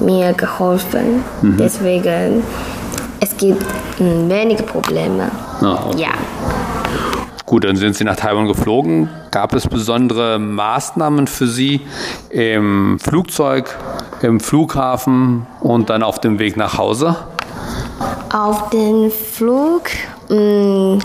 mir 0.00 0.32
geholfen. 0.34 1.24
Mhm. 1.40 1.56
Deswegen 1.56 2.42
es 3.20 3.36
gibt 3.36 3.64
wenige 3.98 4.64
Probleme. 4.64 5.30
Ah, 5.60 5.86
okay. 5.86 6.02
Ja. 6.02 6.08
Gut, 7.52 7.64
dann 7.64 7.76
sind 7.76 7.94
Sie 7.94 8.04
nach 8.04 8.16
Taiwan 8.16 8.48
geflogen. 8.48 9.10
Gab 9.30 9.52
es 9.52 9.68
besondere 9.68 10.38
Maßnahmen 10.38 11.26
für 11.26 11.46
Sie 11.46 11.82
im 12.30 12.98
Flugzeug, 12.98 13.76
im 14.22 14.40
Flughafen 14.40 15.46
und 15.60 15.90
dann 15.90 16.02
auf 16.02 16.18
dem 16.18 16.38
Weg 16.38 16.56
nach 16.56 16.78
Hause? 16.78 17.14
Auf 18.32 18.70
den 18.70 19.10
Flug 19.10 19.82
mh, 20.30 20.94
mm, 20.94 20.98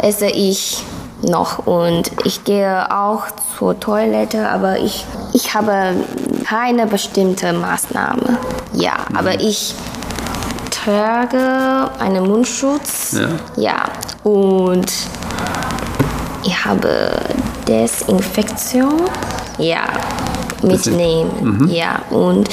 esse 0.00 0.26
ich 0.26 0.84
noch 1.22 1.66
und 1.66 2.12
ich 2.22 2.44
gehe 2.44 2.96
auch 2.96 3.24
zur 3.58 3.80
Toilette, 3.80 4.48
aber 4.48 4.78
ich, 4.78 5.04
ich 5.32 5.54
habe 5.54 5.96
keine 6.44 6.86
bestimmte 6.86 7.52
Maßnahme. 7.52 8.38
Ja, 8.74 8.92
mhm. 9.08 9.16
aber 9.16 9.40
ich 9.40 9.74
trage 10.70 11.90
einen 11.98 12.28
Mundschutz. 12.28 13.18
Ja. 13.18 13.28
ja. 13.56 13.82
Und 14.22 14.92
ich 16.48 16.64
habe 16.64 17.10
Desinfektion. 17.66 19.02
Ja, 19.58 19.82
mitnehmen. 20.62 21.30
Mhm. 21.40 21.68
Ja, 21.68 22.00
und 22.10 22.48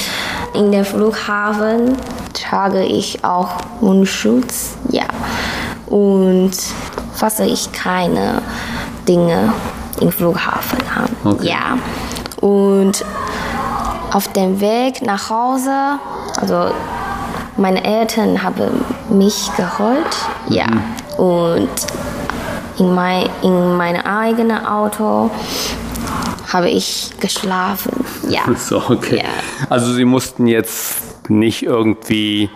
in 0.53 0.71
der 0.71 0.83
Flughafen 0.83 1.95
trage 2.33 2.83
ich 2.83 3.23
auch 3.23 3.51
Mundschutz. 3.79 4.75
Ja. 4.89 5.05
Und 5.87 6.51
fasse 7.13 7.45
ich 7.45 7.71
keine 7.71 8.41
Dinge 9.07 9.53
im 10.01 10.11
Flughafen 10.11 10.79
an. 10.93 11.31
Okay. 11.31 11.49
Ja. 11.49 11.77
Und 12.41 13.05
auf 14.11 14.27
dem 14.33 14.59
Weg 14.59 15.01
nach 15.03 15.29
Hause, 15.29 15.99
also 16.41 16.71
meine 17.55 17.83
Eltern 17.83 18.43
haben 18.43 18.83
mich 19.09 19.49
geholt, 19.55 20.15
ja. 20.49 20.67
Mhm. 20.67 21.23
Und 21.23 21.69
in 22.77 22.93
mein, 22.93 23.29
in 23.41 23.77
meinem 23.77 24.01
eigenen 24.01 24.65
Auto 24.65 25.31
habe 26.51 26.69
ich 26.69 27.11
geschlafen, 27.19 28.05
ja. 28.29 28.41
So, 28.57 28.77
okay. 28.89 29.17
Ja. 29.17 29.29
Also 29.69 29.93
Sie 29.93 30.05
mussten 30.05 30.47
jetzt 30.47 31.29
nicht 31.29 31.63
irgendwie 31.63 32.49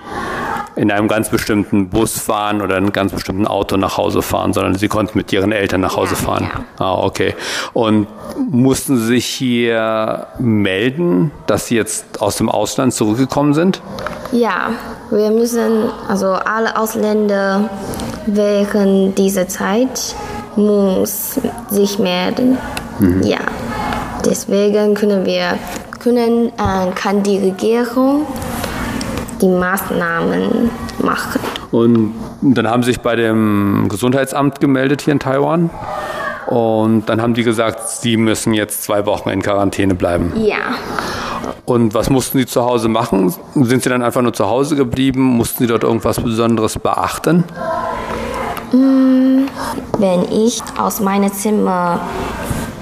in 0.75 0.91
einem 0.91 1.09
ganz 1.09 1.29
bestimmten 1.29 1.89
Bus 1.89 2.17
fahren 2.17 2.61
oder 2.61 2.77
in 2.77 2.85
einem 2.85 2.93
ganz 2.93 3.11
bestimmten 3.11 3.45
Auto 3.45 3.75
nach 3.75 3.97
Hause 3.97 4.21
fahren, 4.21 4.53
sondern 4.53 4.75
sie 4.75 4.87
konnten 4.87 5.17
mit 5.17 5.33
ihren 5.33 5.51
Eltern 5.51 5.81
nach 5.81 5.97
Hause 5.97 6.15
fahren. 6.15 6.49
Ja. 6.77 6.85
Ah, 6.85 7.03
okay. 7.03 7.35
Und 7.73 8.07
mussten 8.49 8.97
sie 8.97 9.05
sich 9.05 9.25
hier 9.25 10.27
melden, 10.39 11.31
dass 11.47 11.67
sie 11.67 11.75
jetzt 11.75 12.21
aus 12.21 12.37
dem 12.37 12.47
Ausland 12.47 12.93
zurückgekommen 12.93 13.53
sind? 13.53 13.81
Ja, 14.31 14.69
wir 15.09 15.31
müssen, 15.31 15.89
also 16.07 16.27
alle 16.27 16.77
Ausländer 16.77 17.69
während 18.35 19.17
dieser 19.17 19.47
Zeit 19.47 20.15
muss 20.55 21.39
sich 21.69 21.99
melden. 21.99 22.57
Mhm. 22.99 23.23
Ja, 23.23 23.39
deswegen 24.25 24.93
können 24.93 25.25
wir, 25.25 25.57
können, 25.99 26.47
äh, 26.47 26.91
kann 26.95 27.23
die 27.23 27.37
Regierung 27.37 28.25
die 29.41 29.47
Maßnahmen 29.47 30.69
machen. 31.01 31.39
Und 31.71 32.13
dann 32.41 32.67
haben 32.67 32.83
sie 32.83 32.91
sich 32.91 33.01
bei 33.01 33.15
dem 33.15 33.87
Gesundheitsamt 33.89 34.59
gemeldet 34.59 35.01
hier 35.01 35.13
in 35.13 35.19
Taiwan. 35.19 35.69
Und 36.47 37.07
dann 37.07 37.21
haben 37.21 37.35
die 37.35 37.43
gesagt, 37.43 37.89
sie 37.89 38.17
müssen 38.17 38.53
jetzt 38.53 38.83
zwei 38.83 39.05
Wochen 39.05 39.29
in 39.29 39.41
Quarantäne 39.41 39.93
bleiben. 39.93 40.33
Ja. 40.35 40.75
Und 41.65 41.93
was 41.93 42.09
mussten 42.09 42.39
sie 42.39 42.47
zu 42.47 42.65
Hause 42.65 42.87
machen? 42.89 43.33
Sind 43.53 43.83
sie 43.83 43.89
dann 43.89 44.01
einfach 44.01 44.23
nur 44.23 44.33
zu 44.33 44.47
Hause 44.47 44.75
geblieben? 44.75 45.21
Mussten 45.21 45.59
sie 45.59 45.67
dort 45.67 45.83
irgendwas 45.83 46.19
Besonderes 46.19 46.79
beachten? 46.79 47.43
Mm, 48.71 49.47
wenn 49.97 50.31
ich 50.31 50.61
aus 50.77 50.99
meinem 50.99 51.31
Zimmer 51.33 52.01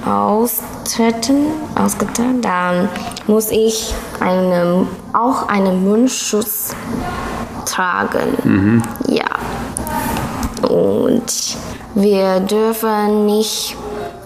austreten, 0.06 1.46
ausgetan, 1.74 2.40
dann 2.40 2.88
muss 3.26 3.50
ich 3.50 3.94
einen, 4.20 4.86
auch 5.12 5.48
einen 5.48 5.88
Mundschutz 5.88 6.74
tragen. 7.66 8.36
Mhm. 8.44 8.82
Ja. 9.06 10.68
Und 10.68 11.56
wir 11.94 12.40
dürfen 12.40 13.26
nicht 13.26 13.76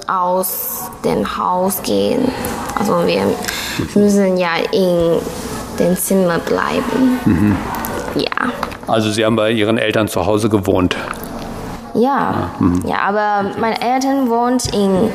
aus 0.07 0.91
dem 1.05 1.37
Haus 1.37 1.83
gehen. 1.83 2.31
Also 2.79 3.07
wir 3.07 3.23
müssen 3.95 4.37
ja 4.37 4.57
in 4.73 5.19
dem 5.79 5.97
Zimmer 5.97 6.39
bleiben. 6.39 7.19
Mhm. 7.25 7.57
Ja. 8.17 8.53
Also 8.87 9.11
Sie 9.11 9.25
haben 9.25 9.37
bei 9.37 9.51
Ihren 9.51 9.79
Eltern 9.79 10.09
zu 10.09 10.27
Hause 10.27 10.49
gewohnt? 10.49 10.97
Ja, 11.95 12.01
ja, 12.01 12.51
mhm. 12.59 12.83
ja 12.87 12.97
aber 13.07 13.51
meine 13.59 13.81
Eltern 13.81 14.29
wohnen 14.29 14.59
in 14.73 15.11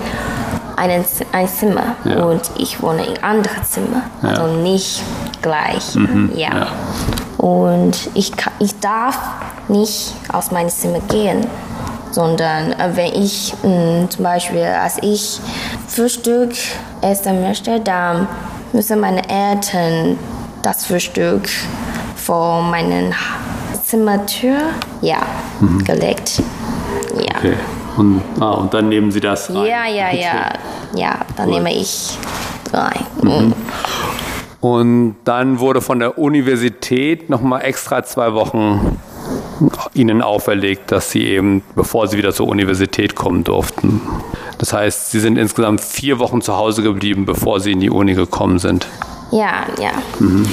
einen, 0.76 1.04
ein 1.32 1.48
Zimmer 1.48 1.96
ja. 2.06 2.24
und 2.24 2.42
ich 2.58 2.82
wohne 2.82 3.04
in 3.06 3.24
anderem 3.24 3.64
Zimmer. 3.64 4.04
Ja. 4.22 4.30
Also 4.30 4.48
nicht 4.62 5.04
gleich. 5.42 5.96
Mhm. 5.96 6.32
Ja. 6.36 6.68
Und 7.38 8.10
ich, 8.14 8.32
ich 8.60 8.80
darf 8.80 9.18
nicht 9.68 10.14
aus 10.32 10.52
meinem 10.52 10.70
Zimmer 10.70 11.00
gehen, 11.10 11.46
sondern 12.12 12.72
äh, 12.74 12.96
wenn 12.96 13.14
ich 13.14 13.54
mh, 13.64 13.70
hm, 13.70 14.10
zum 14.10 14.24
Beispiel, 14.24 14.64
als 14.64 14.98
ich 15.02 15.40
Frühstück 15.88 16.54
essen 17.02 17.42
möchte, 17.42 17.80
dann 17.80 18.28
müssen 18.74 19.00
meine 19.00 19.28
Eltern 19.30 20.18
das 20.62 20.86
Frühstück 20.86 21.48
vor 22.16 22.62
meiner 22.62 23.12
Zimmertür 23.84 24.58
ja, 25.02 25.20
mhm. 25.60 25.84
gelegt. 25.84 26.42
Okay. 27.38 27.54
Und, 27.98 28.22
ah, 28.40 28.52
und 28.52 28.74
dann 28.74 28.90
nehmen 28.90 29.12
Sie 29.12 29.20
das 29.20 29.50
rein. 29.50 29.66
Ja, 29.66 29.88
ja, 29.88 30.08
okay. 30.08 30.22
ja. 30.22 30.54
Ja, 30.96 31.20
dann 31.36 31.50
cool. 31.50 31.56
nehme 31.56 31.74
ich 31.74 32.18
rein. 32.72 33.06
Mhm. 33.22 33.54
Und 34.60 35.16
dann 35.24 35.60
wurde 35.60 35.82
von 35.82 36.00
der 36.00 36.18
Universität 36.18 37.30
nochmal 37.30 37.62
extra 37.64 38.04
zwei 38.04 38.34
Wochen 38.34 39.00
Ihnen 39.94 40.22
auferlegt, 40.22 40.92
dass 40.92 41.12
Sie 41.12 41.26
eben, 41.26 41.64
bevor 41.76 42.08
Sie 42.08 42.18
wieder 42.18 42.34
zur 42.34 42.48
Universität 42.48 43.16
kommen 43.16 43.44
durften. 43.44 44.02
Das 44.58 44.74
heißt, 44.74 45.12
Sie 45.12 45.20
sind 45.20 45.38
insgesamt 45.38 45.82
vier 45.82 46.20
Wochen 46.20 46.42
zu 46.42 46.56
Hause 46.56 46.82
geblieben, 46.84 47.26
bevor 47.26 47.60
Sie 47.60 47.72
in 47.72 47.80
die 47.80 47.90
Uni 47.90 48.14
gekommen 48.14 48.60
sind. 48.60 48.88
Ja, 49.32 49.66
ja. 49.80 49.92
Mhm. 50.20 50.48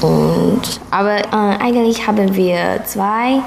Und, 0.00 0.80
aber 0.90 1.18
äh, 1.18 1.56
eigentlich 1.60 2.06
haben 2.06 2.34
wir 2.34 2.80
zwei 2.84 3.40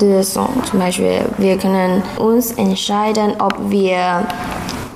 Lösungen. 0.00 0.62
Zum 0.64 0.78
Beispiel, 0.78 1.20
wir 1.38 1.56
können 1.58 2.02
uns 2.18 2.52
entscheiden, 2.52 3.34
ob 3.38 3.54
wir 3.70 4.26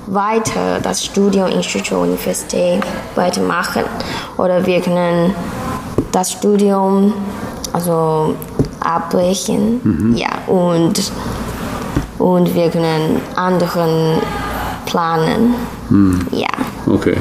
weiter 0.07 0.79
das 0.81 1.03
Studium 1.05 1.47
in 1.47 1.61
Suzhou 1.61 2.01
Universität 2.01 2.81
weitermachen 3.15 3.83
oder 4.37 4.65
wir 4.65 4.81
können 4.81 5.33
das 6.11 6.31
Studium 6.33 7.13
also 7.71 8.35
abbrechen. 8.79 9.79
Mhm. 9.83 10.15
Ja, 10.15 10.29
und, 10.47 11.11
und 12.19 12.53
wir 12.53 12.69
können 12.69 13.21
anderen 13.35 14.21
planen. 14.85 15.55
Mhm. 15.89 16.27
Ja. 16.31 16.47
Okay. 16.85 17.17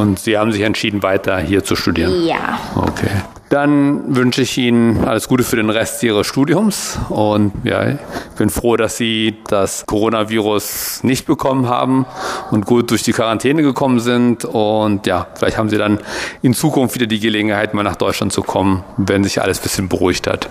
Und 0.00 0.18
Sie 0.18 0.38
haben 0.38 0.50
sich 0.50 0.62
entschieden, 0.62 1.02
weiter 1.02 1.38
hier 1.38 1.62
zu 1.62 1.76
studieren? 1.76 2.24
Ja. 2.24 2.58
Okay. 2.74 3.10
Dann 3.50 4.16
wünsche 4.16 4.40
ich 4.40 4.56
Ihnen 4.56 5.04
alles 5.04 5.28
Gute 5.28 5.42
für 5.42 5.56
den 5.56 5.68
Rest 5.68 6.02
Ihres 6.02 6.26
Studiums 6.26 6.98
und 7.10 7.52
ja, 7.64 7.90
ich 7.90 7.98
bin 8.38 8.48
froh, 8.48 8.76
dass 8.76 8.96
Sie 8.96 9.34
das 9.48 9.84
Coronavirus 9.86 11.02
nicht 11.02 11.26
bekommen 11.26 11.68
haben 11.68 12.06
und 12.50 12.64
gut 12.64 12.92
durch 12.92 13.02
die 13.02 13.12
Quarantäne 13.12 13.62
gekommen 13.62 14.00
sind 14.00 14.44
und 14.46 15.06
ja, 15.06 15.26
vielleicht 15.34 15.58
haben 15.58 15.68
Sie 15.68 15.78
dann 15.78 15.98
in 16.42 16.54
Zukunft 16.54 16.94
wieder 16.94 17.06
die 17.06 17.20
Gelegenheit, 17.20 17.74
mal 17.74 17.82
nach 17.82 17.96
Deutschland 17.96 18.32
zu 18.32 18.42
kommen, 18.42 18.84
wenn 18.96 19.24
sich 19.24 19.42
alles 19.42 19.58
ein 19.58 19.62
bisschen 19.64 19.88
beruhigt 19.88 20.28
hat. 20.28 20.48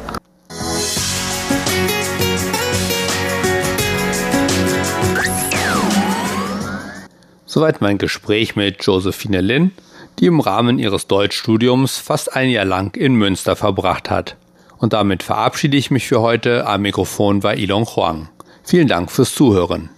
Soweit 7.52 7.82
mein 7.82 7.98
Gespräch 7.98 8.56
mit 8.56 8.84
Josephine 8.84 9.42
Lin, 9.42 9.72
die 10.20 10.28
im 10.28 10.40
Rahmen 10.40 10.78
ihres 10.78 11.08
Deutschstudiums 11.08 11.98
fast 11.98 12.36
ein 12.36 12.48
Jahr 12.52 12.64
lang 12.64 12.96
in 12.96 13.16
Münster 13.16 13.56
verbracht 13.56 14.12
hat. 14.12 14.36
Und 14.78 14.94
damit 14.94 15.24
verabschiede 15.24 15.76
ich 15.76 15.90
mich 15.90 16.08
für 16.08 16.22
heute. 16.22 16.68
Am 16.68 16.84
Mikrofon 16.84 17.42
war 17.42 17.58
Ilon 17.58 17.86
Huang. 17.86 18.30
Vielen 18.62 18.88
Dank 18.88 19.10
fürs 19.10 19.34
Zuhören. 19.34 19.90